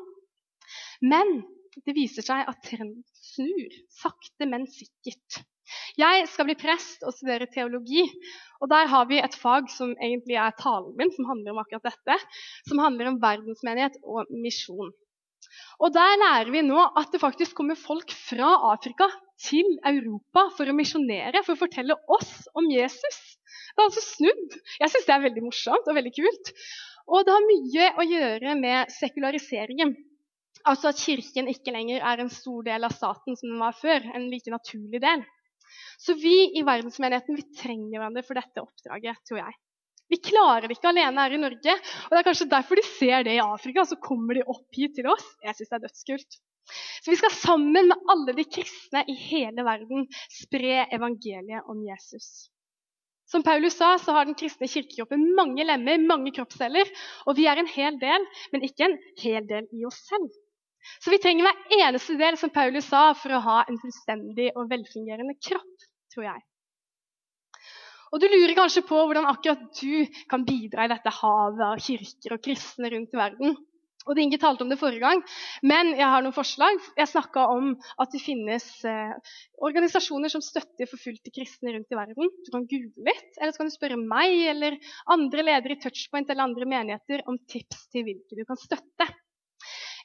Men 1.05 1.41
det 1.85 1.93
viser 1.93 2.25
seg 2.25 2.47
at 2.49 2.63
trenden 2.65 3.03
snur, 3.13 3.77
sakte, 3.93 4.47
men 4.49 4.65
sikkert. 4.71 5.43
Jeg 5.99 6.27
skal 6.31 6.47
bli 6.47 6.55
prest 6.57 7.03
og 7.05 7.13
studere 7.13 7.49
teologi. 7.51 8.05
og 8.61 8.71
Der 8.71 8.87
har 8.89 9.05
vi 9.09 9.19
et 9.21 9.35
fag 9.35 9.69
som 9.69 9.91
egentlig 9.97 10.39
er 10.39 10.55
talen 10.57 10.95
min, 10.97 11.11
som 11.13 11.27
handler 11.29 11.53
om 11.53 11.61
akkurat 11.61 11.91
dette. 11.91 12.17
Som 12.69 12.81
handler 12.81 13.11
om 13.11 13.19
verdensmenighet 13.21 13.99
og 14.03 14.31
misjon. 14.31 14.93
Og 15.83 15.93
Der 15.93 16.17
lærer 16.21 16.51
vi 16.53 16.63
nå 16.65 16.79
at 16.99 17.13
det 17.13 17.21
faktisk 17.21 17.57
kommer 17.57 17.77
folk 17.79 18.11
fra 18.27 18.49
Afrika 18.71 19.07
til 19.41 19.77
Europa 19.85 20.47
for 20.57 20.69
å 20.69 20.75
misjonere, 20.75 21.43
for 21.45 21.53
å 21.53 21.61
fortelle 21.61 21.97
oss 22.17 22.47
om 22.57 22.69
Jesus. 22.71 23.19
Det 23.77 23.83
er 23.83 23.85
altså 23.85 24.03
snudd. 24.03 24.57
Jeg 24.81 24.93
syns 24.93 25.07
det 25.07 25.15
er 25.15 25.25
veldig 25.27 25.45
morsomt 25.45 25.89
og 25.89 25.97
veldig 25.97 26.13
kult. 26.17 26.53
Og 27.07 27.23
det 27.23 27.35
har 27.35 27.45
mye 27.45 27.89
å 28.01 28.05
gjøre 28.09 28.55
med 28.59 28.93
sekulariseringen. 28.97 29.93
Altså 30.67 30.89
at 30.89 30.99
Kirken 30.99 31.47
ikke 31.51 31.71
lenger 31.71 32.01
er 32.03 32.23
en 32.23 32.33
stor 32.33 32.65
del 32.65 32.83
av 32.83 32.95
staten 32.95 33.37
som 33.37 33.53
den 33.53 33.61
var 33.61 33.77
før. 33.77 34.09
En 34.17 34.27
like 34.31 34.51
naturlig 34.51 34.99
del. 35.03 35.23
Så 36.01 36.17
vi 36.17 36.35
i 36.57 36.65
verdensmenigheten 36.65 37.37
vi 37.37 37.45
trenger 37.57 37.99
hverandre 37.99 38.25
for 38.25 38.39
dette 38.39 38.63
oppdraget, 38.63 39.21
tror 39.29 39.43
jeg. 39.43 39.57
Vi 40.11 40.19
klarer 40.23 40.67
det 40.67 40.77
ikke 40.77 40.91
alene 40.93 41.23
her 41.23 41.35
i 41.35 41.39
Norge. 41.41 41.77
og 42.07 42.11
Det 42.11 42.19
er 42.19 42.27
kanskje 42.29 42.51
derfor 42.51 42.79
de 42.79 42.85
ser 42.87 43.25
det 43.27 43.37
i 43.37 43.43
Afrika, 43.43 43.83
så 43.85 43.99
kommer 43.99 44.37
de 44.37 44.45
opp 44.47 44.79
hit 44.79 44.95
til 44.95 45.09
oss. 45.11 45.25
Jeg 45.43 45.57
syns 45.57 45.71
det 45.73 45.79
er 45.79 45.85
dødskult. 45.87 46.37
Så 47.03 47.11
vi 47.11 47.17
skal 47.19 47.33
sammen 47.35 47.89
med 47.91 48.11
alle 48.11 48.35
de 48.35 48.45
kristne 48.47 49.03
i 49.07 49.15
hele 49.15 49.63
verden 49.67 50.07
spre 50.31 50.85
evangeliet 50.95 51.67
om 51.71 51.83
Jesus. 51.85 52.49
Som 53.27 53.43
Paulus 53.43 53.75
sa, 53.75 53.97
så 53.99 54.15
har 54.15 54.27
den 54.27 54.37
kristne 54.39 54.69
kirkekroppen 54.71 55.25
mange 55.35 55.65
lemmer, 55.67 55.99
mange 55.99 56.31
kroppsceller. 56.35 56.87
Og 57.27 57.35
vi 57.39 57.47
er 57.51 57.59
en 57.59 57.71
hel 57.71 57.99
del, 57.99 58.27
men 58.53 58.63
ikke 58.63 58.87
en 58.87 58.99
hel 59.19 59.47
del 59.47 59.67
i 59.75 59.87
oss 59.87 59.99
selv. 60.07 60.29
Så 61.03 61.11
vi 61.11 61.19
trenger 61.19 61.43
hver 61.43 61.81
eneste 61.81 62.15
del, 62.19 62.37
som 62.39 62.53
Paulus 62.55 62.87
sa, 62.87 63.09
for 63.19 63.35
å 63.35 63.43
ha 63.43 63.57
en 63.65 63.79
fullstendig 63.81 64.53
og 64.55 64.69
velfungerende 64.71 65.35
kropp, 65.43 65.87
tror 66.13 66.29
jeg. 66.29 66.45
Og 68.11 68.21
Du 68.23 68.27
lurer 68.31 68.55
kanskje 68.55 68.85
på 68.87 68.99
hvordan 69.03 69.27
akkurat 69.27 69.65
du 69.81 70.19
kan 70.31 70.45
bidra 70.47 70.85
i 70.85 70.91
dette 70.91 71.11
havet 71.19 71.65
av 71.65 71.81
kirker 71.83 72.37
og 72.37 72.43
kristne 72.45 72.91
rundt 72.93 73.15
i 73.15 73.19
verden. 73.19 73.57
Og 74.07 74.15
det 74.15 74.23
Inge 74.23 74.39
talte 74.39 74.63
om 74.63 74.69
det 74.71 74.79
forrige 74.79 75.03
gang, 75.03 75.21
men 75.67 75.89
jeg 75.97 76.07
har 76.07 76.23
noen 76.23 76.35
forslag. 76.35 76.79
Jeg 76.95 77.11
snakka 77.11 77.43
om 77.51 77.73
at 77.99 78.13
det 78.13 78.21
finnes 78.23 78.67
eh, 78.87 79.33
organisasjoner 79.67 80.31
som 80.31 80.43
støtter 80.43 80.87
forfulgte 80.87 81.33
kristne 81.35 81.73
rundt 81.75 81.91
i 81.91 81.99
verden. 81.99 82.31
Du 82.45 82.51
kan 82.53 82.63
google 82.71 83.09
litt, 83.09 83.33
eller 83.35 83.51
så 83.51 83.61
kan 83.61 83.71
du 83.71 83.75
spørre 83.75 83.99
meg 83.99 84.45
eller 84.53 84.77
andre 85.11 85.43
ledere 85.49 85.75
i 85.75 85.81
Touchpoint 85.83 86.31
eller 86.31 86.47
andre 86.47 86.69
menigheter 86.71 87.25
om 87.27 87.39
tips 87.51 87.89
til 87.91 88.07
hvilke 88.07 88.39
du 88.39 88.45
kan 88.47 88.61
støtte. 88.61 89.09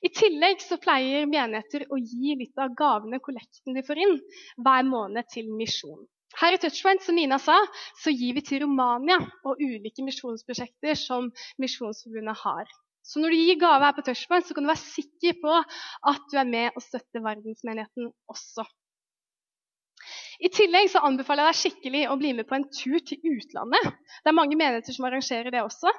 I 0.03 0.11
tillegg 0.11 0.65
så 0.65 0.81
pleier 0.83 1.29
menigheter 1.31 1.87
å 1.95 2.01
gi 2.03 2.35
litt 2.41 2.59
av 2.59 2.75
gavene 2.75 3.23
kollekten 3.23 3.79
de 3.79 3.87
får 3.87 4.03
inn, 4.03 4.19
hver 4.59 4.83
måned 4.89 5.31
til 5.31 5.55
misjon. 5.55 6.03
Her 6.43 6.57
i 6.57 6.59
Touchpoint 6.59 7.05
som 7.07 7.15
Nina 7.15 7.39
sa, 7.39 7.55
så 8.03 8.11
gir 8.11 8.35
vi 8.35 8.43
til 8.43 8.65
Romania 8.65 9.21
og 9.47 9.61
ulike 9.63 10.03
misjonsprosjekter 10.03 10.99
som 10.99 11.29
Misjonsforbundet 11.63 12.41
har. 12.43 12.71
Så 13.07 13.23
når 13.23 13.35
du 13.35 13.39
gir 13.39 13.59
gave 13.61 13.83
her 13.85 13.95
på 13.95 14.03
Touchpoint, 14.07 14.47
så 14.47 14.55
kan 14.55 14.67
du 14.67 14.71
være 14.71 14.83
sikker 14.83 15.39
på 15.43 15.55
at 16.11 16.27
du 16.33 16.39
er 16.39 16.49
med 16.49 16.75
og 16.75 16.83
støtter 16.83 17.23
verdensmenigheten 17.23 18.11
også. 18.31 18.67
I 20.43 20.51
tillegg 20.51 20.91
så 20.91 21.03
anbefaler 21.07 21.47
jeg 21.47 21.53
deg 21.53 21.61
skikkelig 21.61 22.05
å 22.11 22.19
bli 22.19 22.33
med 22.35 22.49
på 22.49 22.59
en 22.59 22.67
tur 22.75 22.99
til 23.07 23.23
utlandet. 23.23 23.93
Det 24.23 24.33
er 24.33 24.39
mange 24.39 24.59
menigheter 24.59 24.95
som 24.97 25.07
arrangerer 25.07 25.55
det 25.55 25.63
også. 25.63 25.93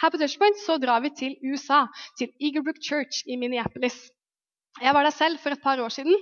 Her 0.00 0.12
på 0.12 0.20
Touchpoint 0.20 0.60
så 0.60 0.76
drar 0.80 1.00
vi 1.04 1.12
til 1.16 1.36
USA, 1.44 1.86
til 2.20 2.32
Eagerbrook 2.36 2.80
Church 2.84 3.24
i 3.28 3.36
Minneapolis. 3.40 3.96
Jeg 4.80 4.96
var 4.96 5.04
der 5.04 5.16
selv 5.16 5.40
for 5.40 5.52
et 5.52 5.64
par 5.64 5.80
år 5.80 5.92
siden. 5.92 6.16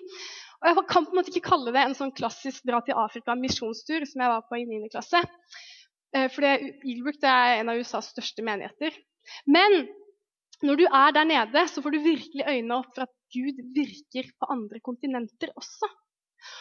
Og 0.58 0.68
Jeg 0.68 0.86
kan 0.90 1.06
på 1.06 1.12
en 1.12 1.20
måte 1.20 1.30
ikke 1.32 1.48
kalle 1.52 1.72
det 1.74 1.82
en 1.84 1.94
sånn 1.94 2.14
klassisk 2.14 2.64
dra 2.66 2.80
til 2.82 2.98
Afrika 2.98 3.36
misjonstur 3.38 4.06
som 4.10 4.24
jeg 4.24 4.32
var 4.32 4.46
på 4.48 4.58
i 4.58 4.66
9. 4.66 4.88
klasse. 4.90 5.20
Eh, 6.16 6.26
for 6.32 6.46
Eaglebrook 6.48 7.22
er 7.22 7.60
en 7.60 7.70
av 7.70 7.78
USAs 7.78 8.10
største 8.14 8.42
menigheter. 8.46 8.96
Men 9.46 9.84
når 10.66 10.80
du 10.80 10.84
er 10.88 11.14
der 11.14 11.28
nede, 11.28 11.64
så 11.70 11.84
får 11.84 11.94
du 11.94 12.02
virkelig 12.02 12.42
øynene 12.48 12.80
opp 12.80 12.90
for 12.96 13.06
at 13.06 13.14
Gud 13.34 13.60
virker 13.76 14.30
på 14.40 14.50
andre 14.50 14.80
kontinenter 14.82 15.52
også. 15.54 15.90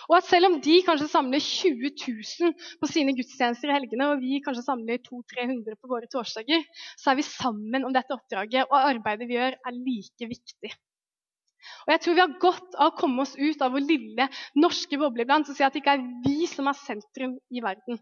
Og 0.10 0.18
at 0.18 0.28
selv 0.28 0.50
om 0.50 0.58
de 0.62 0.76
kanskje 0.86 1.08
samler 1.10 1.42
20 1.44 1.92
000 2.02 2.54
på 2.82 2.90
sine 2.90 3.14
gudstjenester 3.18 3.72
i 3.72 3.78
helgene, 3.78 4.10
og 4.12 4.22
vi 4.22 4.42
kanskje 4.46 4.66
samler 4.66 5.02
200-300 5.06 5.78
på 5.78 5.92
våre 5.92 6.10
torsdager, 6.12 6.66
så 7.00 7.12
er 7.12 7.20
vi 7.20 7.26
sammen 7.26 7.86
om 7.88 7.96
dette 7.96 8.14
oppdraget, 8.16 8.68
og 8.68 8.78
arbeidet 8.94 9.30
vi 9.30 9.38
gjør, 9.38 9.58
er 9.58 9.78
like 9.78 10.30
viktig. 10.34 10.74
Og 11.86 11.94
jeg 11.94 12.04
tror 12.04 12.18
vi 12.18 12.24
har 12.24 12.36
godt 12.42 12.76
av 12.78 12.92
å 12.92 12.98
komme 12.98 13.24
oss 13.24 13.34
ut 13.38 13.64
av 13.64 13.74
vår 13.74 13.86
lille 13.88 14.28
norske 14.60 15.00
boble 15.00 15.26
iblant 15.26 15.50
og 15.50 15.58
si 15.58 15.66
at 15.66 15.74
det 15.76 15.82
ikke 15.84 15.98
er 15.98 16.06
vi 16.26 16.48
som 16.52 16.70
er 16.70 16.80
sentrum 16.80 17.36
i 17.50 17.64
verden. 17.64 18.00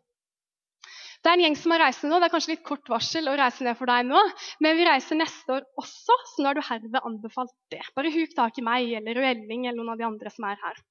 Det 1.25 1.31
er 1.31 1.39
en 1.39 1.41
gjeng 1.47 1.55
som 1.57 1.73
har 1.73 1.81
reist 1.81 2.03
nå. 2.05 2.19
Det 2.21 2.27
er 2.27 2.33
kanskje 2.35 2.51
litt 2.51 2.65
kort 2.67 2.89
varsel 2.91 3.31
å 3.31 3.37
reise 3.39 3.65
ned 3.65 3.77
for 3.79 3.89
deg 3.89 4.05
nå, 4.05 4.19
men 4.61 4.77
vi 4.77 4.85
reiser 4.85 5.17
neste 5.17 5.55
år 5.55 5.63
også, 5.81 6.17
så 6.31 6.43
nå 6.43 6.51
er 6.51 6.59
du 6.59 6.65
herved 6.67 6.99
anbefalt 7.01 7.55
det. 7.73 7.81
Bare 7.97 8.13
huk 8.13 8.35
tak 8.37 8.59
i 8.61 8.65
meg 8.65 8.91
eller 8.99 9.17
Røelling 9.17 9.65
eller 9.65 9.79
noen 9.79 9.95
av 9.95 10.01
de 10.03 10.05
andre 10.05 10.33
som 10.35 10.45
er 10.45 10.59
her. 10.61 10.81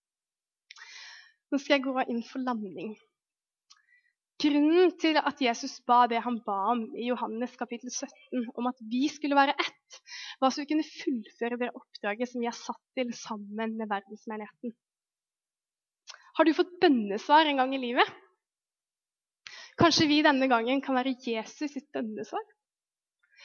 Nå 1.53 1.61
skal 1.63 1.77
jeg 1.77 1.85
gå 1.87 1.95
inn 2.11 2.25
for 2.27 2.43
landing. 2.43 2.97
Grunnen 4.43 4.91
til 4.99 5.17
at 5.21 5.39
Jesus 5.41 5.77
ba 5.87 6.01
det 6.11 6.19
han 6.25 6.41
ba 6.43 6.57
om 6.73 6.83
i 6.99 7.07
Johannes 7.07 7.55
kapittel 7.57 7.93
17, 7.95 8.49
om 8.59 8.67
at 8.67 8.81
vi 8.91 9.07
skulle 9.13 9.39
være 9.39 9.55
ett, 9.55 10.01
var 10.41 10.53
så 10.53 10.63
vi 10.63 10.71
kunne 10.73 10.87
fullføre 10.87 11.61
det 11.61 11.71
oppdraget 11.75 12.31
som 12.31 12.43
vi 12.43 12.51
er 12.51 12.57
satt 12.57 12.83
til 12.99 13.13
sammen 13.19 13.77
med 13.79 13.91
verdensmenigheten. 13.91 14.75
Har 16.35 16.47
du 16.47 16.55
fått 16.57 16.75
bønnesvar 16.83 17.47
en 17.47 17.61
gang 17.63 17.75
i 17.77 17.83
livet? 17.83 18.09
Kanskje 19.79 20.09
vi 20.11 20.23
denne 20.27 20.49
gangen 20.51 20.83
kan 20.83 20.99
være 20.99 21.17
Jesus 21.19 21.73
sitt 21.75 21.87
bønnesvar? 21.95 22.43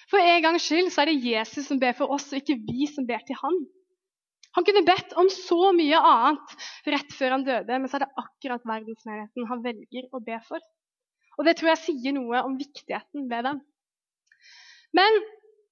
For 0.10 0.22
en 0.22 0.42
gangs 0.46 0.66
skyld 0.66 0.90
så 0.94 1.04
er 1.04 1.12
det 1.12 1.22
Jesus 1.26 1.68
som 1.70 1.82
ber 1.82 1.94
for 1.98 2.10
oss, 2.14 2.30
og 2.32 2.42
ikke 2.42 2.58
vi 2.66 2.88
som 2.90 3.06
ber 3.10 3.22
til 3.26 3.38
han. 3.42 3.60
Han 4.58 4.66
kunne 4.66 4.86
bedt 4.86 5.14
om 5.22 5.30
så 5.30 5.70
mye 5.78 5.98
annet 6.02 6.54
rett 6.90 7.12
før 7.14 7.36
han 7.36 7.46
døde, 7.46 7.78
men 7.78 7.90
så 7.90 8.00
er 8.00 8.06
det 8.06 8.14
akkurat 8.18 8.66
verdensmenigheten 8.66 9.50
han 9.50 9.66
velger 9.66 10.08
å 10.10 10.22
be 10.26 10.40
for. 10.48 10.64
Og 11.38 11.46
det 11.46 11.56
tror 11.60 11.74
jeg 11.74 11.84
sier 11.86 12.16
noe 12.18 12.42
om 12.44 12.58
viktigheten 12.60 13.30
ved 13.30 13.46
dem. 13.46 13.62
Men 14.98 15.20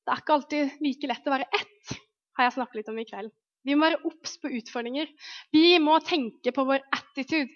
det 0.07 0.13
er 0.13 0.21
ikke 0.23 0.35
alltid 0.37 0.75
like 0.85 1.07
lett 1.11 1.25
å 1.27 1.33
være 1.33 1.49
ett, 1.51 1.97
har 2.39 2.47
jeg 2.47 2.55
snakket 2.55 2.79
litt 2.79 2.91
om 2.93 2.99
i 3.01 3.07
kveld. 3.09 3.31
Vi 3.67 3.75
må 3.75 3.83
være 3.83 4.07
obs 4.07 4.37
på 4.39 4.51
utfordringer. 4.55 5.09
Vi 5.51 5.75
må 5.83 5.97
tenke 6.07 6.53
på 6.55 6.63
vår 6.69 6.85
attitude. 6.95 7.51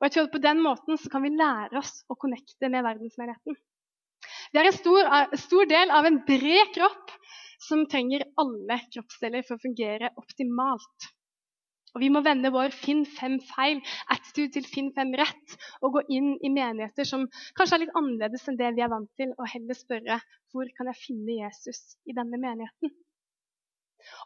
Og 0.00 0.06
jeg 0.06 0.14
tror 0.14 0.26
at 0.26 0.32
På 0.34 0.40
den 0.42 0.62
måten 0.64 0.98
så 0.98 1.10
kan 1.12 1.22
vi 1.22 1.30
lære 1.34 1.78
oss 1.78 2.00
å 2.10 2.18
connecte 2.18 2.70
med 2.70 2.82
verdensmenigheten. 2.82 3.58
Vi 4.52 4.58
er 4.58 4.68
en 4.68 4.74
stor, 4.74 5.10
stor 5.38 5.70
del 5.70 5.94
av 5.94 6.06
en 6.08 6.18
bred 6.26 6.74
kropp 6.74 7.14
som 7.62 7.86
trenger 7.86 8.26
alle 8.42 8.80
kroppsdeler 8.90 9.46
for 9.46 9.56
å 9.58 9.62
fungere 9.62 10.10
optimalt. 10.18 11.11
Og 11.92 12.00
Vi 12.00 12.08
må 12.08 12.22
vende 12.24 12.52
vår 12.54 12.72
'finn 12.72 13.02
fem 13.04 13.34
feil' 13.50 13.82
attitude 14.14 14.52
til 14.54 14.64
'finn 14.68 14.90
fem 14.96 15.12
rett' 15.20 15.56
og 15.82 15.98
gå 15.98 16.02
inn 16.16 16.30
i 16.40 16.52
menigheter 16.52 17.04
som 17.08 17.26
kanskje 17.58 17.76
er 17.76 17.82
litt 17.84 17.96
annerledes 18.00 18.48
enn 18.48 18.56
det 18.60 18.70
vi 18.78 18.84
er 18.86 18.92
vant 18.92 19.10
til, 19.20 19.34
og 19.38 19.50
heller 19.52 19.76
spørre 19.76 20.18
'Hvor 20.52 20.72
kan 20.76 20.88
jeg 20.88 21.02
finne 21.02 21.38
Jesus 21.42 21.82
i 22.08 22.16
denne 22.16 22.40
menigheten?' 22.40 22.94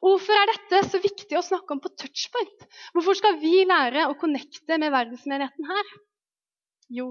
Og 0.00 0.09
Hvorfor 0.09 0.38
er 0.38 0.50
dette 0.52 0.83
så 0.88 1.02
viktig 1.02 1.37
å 1.37 1.44
snakke 1.44 1.74
om 1.74 1.83
på 1.85 1.92
touchpoint? 2.00 2.66
Hvorfor 2.94 3.18
skal 3.18 3.37
vi 3.42 3.66
lære 3.68 4.07
å 4.09 4.18
connecte 4.20 4.79
med 4.79 4.94
verdensmenigheten 4.94 5.68
her? 5.72 5.90
Jo, 7.00 7.09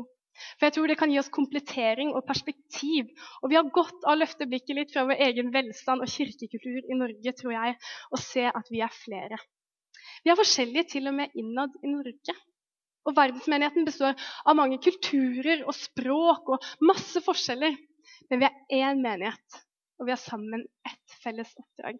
for 0.55 0.67
jeg 0.67 0.75
tror 0.77 0.87
det 0.89 0.97
kan 0.99 1.11
gi 1.11 1.19
oss 1.21 1.31
komplettering 1.35 2.13
og 2.15 2.25
perspektiv. 2.27 3.11
Og 3.43 3.51
vi 3.51 3.59
har 3.59 3.69
godt 3.75 4.01
av 4.03 4.15
å 4.15 4.19
løfte 4.19 4.47
blikket 4.49 4.79
litt 4.79 4.95
fra 4.95 5.05
vår 5.09 5.21
egen 5.27 5.51
velstand 5.53 6.03
og 6.03 6.11
kirkekultur 6.11 6.81
i 6.81 6.97
Norge, 6.97 7.35
tror 7.37 7.53
jeg, 7.55 7.77
og 8.11 8.23
se 8.23 8.47
at 8.49 8.71
vi 8.73 8.81
er 8.85 8.97
flere. 9.03 9.39
Vi 10.25 10.33
er 10.33 10.39
forskjellige 10.39 10.89
til 10.95 11.07
og 11.11 11.13
med 11.19 11.35
innad 11.37 11.75
i 11.85 11.91
Norge. 11.91 12.35
Og 13.05 13.13
verdensmenigheten 13.13 13.85
består 13.85 14.15
av 14.17 14.57
mange 14.57 14.79
kulturer 14.81 15.61
og 15.67 15.75
språk 15.77 16.49
og 16.55 16.65
masse 16.81 17.21
forskjeller. 17.21 17.75
Men 18.31 18.41
vi 18.41 18.47
er 18.49 18.87
én 18.89 19.03
menighet, 19.03 19.59
og 19.99 20.07
vi 20.07 20.15
har 20.15 20.21
sammen 20.21 20.65
ett 20.89 21.17
felles 21.21 21.51
oppdrag. 21.61 21.99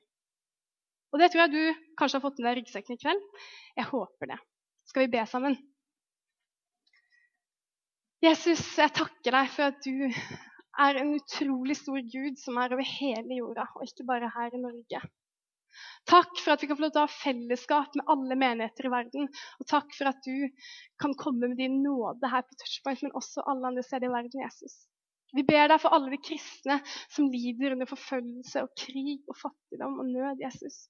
Og 1.13 1.21
det 1.21 1.29
tror 1.31 1.45
jeg 1.45 1.53
du 1.53 1.85
kanskje 1.99 2.17
har 2.17 2.25
fått 2.25 2.41
med 2.41 2.49
deg 2.49 2.57
ryggsekken 2.59 2.97
i 2.97 3.01
kveld. 3.03 3.21
Jeg 3.77 3.89
håper 3.91 4.33
det. 4.33 4.39
Skal 4.89 5.05
vi 5.05 5.13
be 5.13 5.21
sammen? 5.29 5.55
Jesus, 8.25 8.63
jeg 8.79 8.93
takker 8.97 9.38
deg 9.38 9.53
for 9.53 9.69
at 9.69 9.85
du 9.85 10.09
er 10.81 10.97
en 10.99 11.13
utrolig 11.15 11.77
stor 11.77 12.01
Gud 12.01 12.41
som 12.41 12.57
er 12.57 12.73
over 12.73 12.88
hele 12.89 13.38
jorda, 13.38 13.67
og 13.77 13.85
ikke 13.85 14.07
bare 14.09 14.31
her 14.33 14.57
i 14.57 14.61
Norge. 14.63 15.01
Takk 16.09 16.33
for 16.41 16.53
at 16.53 16.63
vi 16.63 16.69
kan 16.69 16.77
få 16.79 16.85
lov 16.85 16.93
til 16.95 17.01
å 17.01 17.05
ha 17.05 17.13
fellesskap 17.19 17.95
med 17.97 18.11
alle 18.13 18.38
menigheter 18.39 18.88
i 18.88 18.91
verden. 18.93 19.29
Og 19.59 19.69
takk 19.71 19.95
for 19.97 20.11
at 20.11 20.19
du 20.25 20.49
kan 21.01 21.15
komme 21.19 21.49
med 21.51 21.59
din 21.61 21.81
nåde 21.83 22.31
her 22.31 22.45
på 22.45 22.57
Touchpoint, 22.61 23.05
men 23.05 23.15
også 23.19 23.45
alle 23.49 23.71
andre 23.71 23.85
steder 23.85 24.09
i 24.09 24.13
verden, 24.15 24.43
Jesus. 24.45 24.83
Vi 25.35 25.43
ber 25.43 25.67
deg 25.67 25.81
for 25.83 25.95
alle 25.95 26.13
de 26.13 26.21
kristne 26.23 26.79
som 27.11 27.31
lider 27.31 27.73
under 27.75 27.89
forfølgelse 27.89 28.61
og 28.63 28.75
krig 28.79 29.17
og 29.31 29.39
fattigdom 29.41 29.97
og 30.03 30.11
nød, 30.13 30.43
Jesus. 30.45 30.85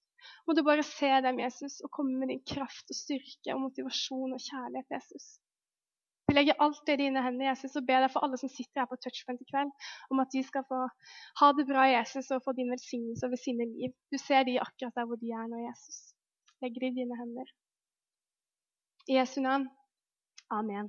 Må 0.46 0.54
du 0.58 0.62
bare 0.66 0.86
se 0.86 1.10
dem, 1.26 1.40
Jesus, 1.42 1.80
og 1.86 1.92
komme 1.94 2.20
med 2.20 2.34
din 2.34 2.44
kraft 2.46 2.92
og 2.92 2.98
styrke 2.98 3.56
og 3.56 3.64
motivasjon 3.68 4.36
og 4.38 4.42
kjærlighet, 4.42 4.98
Jesus. 4.98 5.28
Vi 6.28 6.34
legger 6.34 6.58
alt 6.64 6.82
det 6.88 6.96
i 6.98 7.04
dine 7.04 7.22
hender, 7.26 7.50
Jesus, 7.52 7.76
og 7.80 7.86
ber 7.90 8.02
deg 8.04 8.12
for 8.14 8.26
alle 8.26 8.38
som 8.42 8.50
sitter 8.50 8.82
her 8.82 8.90
på 8.90 8.98
Touchpoint 9.04 9.44
i 9.44 9.50
kveld, 9.52 9.72
om 10.12 10.24
at 10.24 10.32
de 10.34 10.42
skal 10.48 10.66
få 10.72 10.82
ha 11.42 11.52
det 11.58 11.68
bra, 11.70 11.86
Jesus, 11.92 12.32
og 12.34 12.42
få 12.46 12.56
din 12.58 12.72
velsignelse 12.74 13.28
over 13.28 13.40
sine 13.42 13.68
liv. 13.76 13.94
Du 14.12 14.18
ser 14.22 14.48
de 14.48 14.58
akkurat 14.66 14.98
der 14.98 15.06
hvor 15.10 15.22
de 15.22 15.30
er 15.38 15.46
nå, 15.52 15.62
Jesus. 15.70 16.00
Legger 16.66 16.86
det 16.86 16.92
i 16.94 16.98
dine 17.02 17.20
hender. 17.22 17.54
I 19.12 19.20
Jesu 19.20 19.42
navn. 19.42 19.70
Amen. 20.50 20.84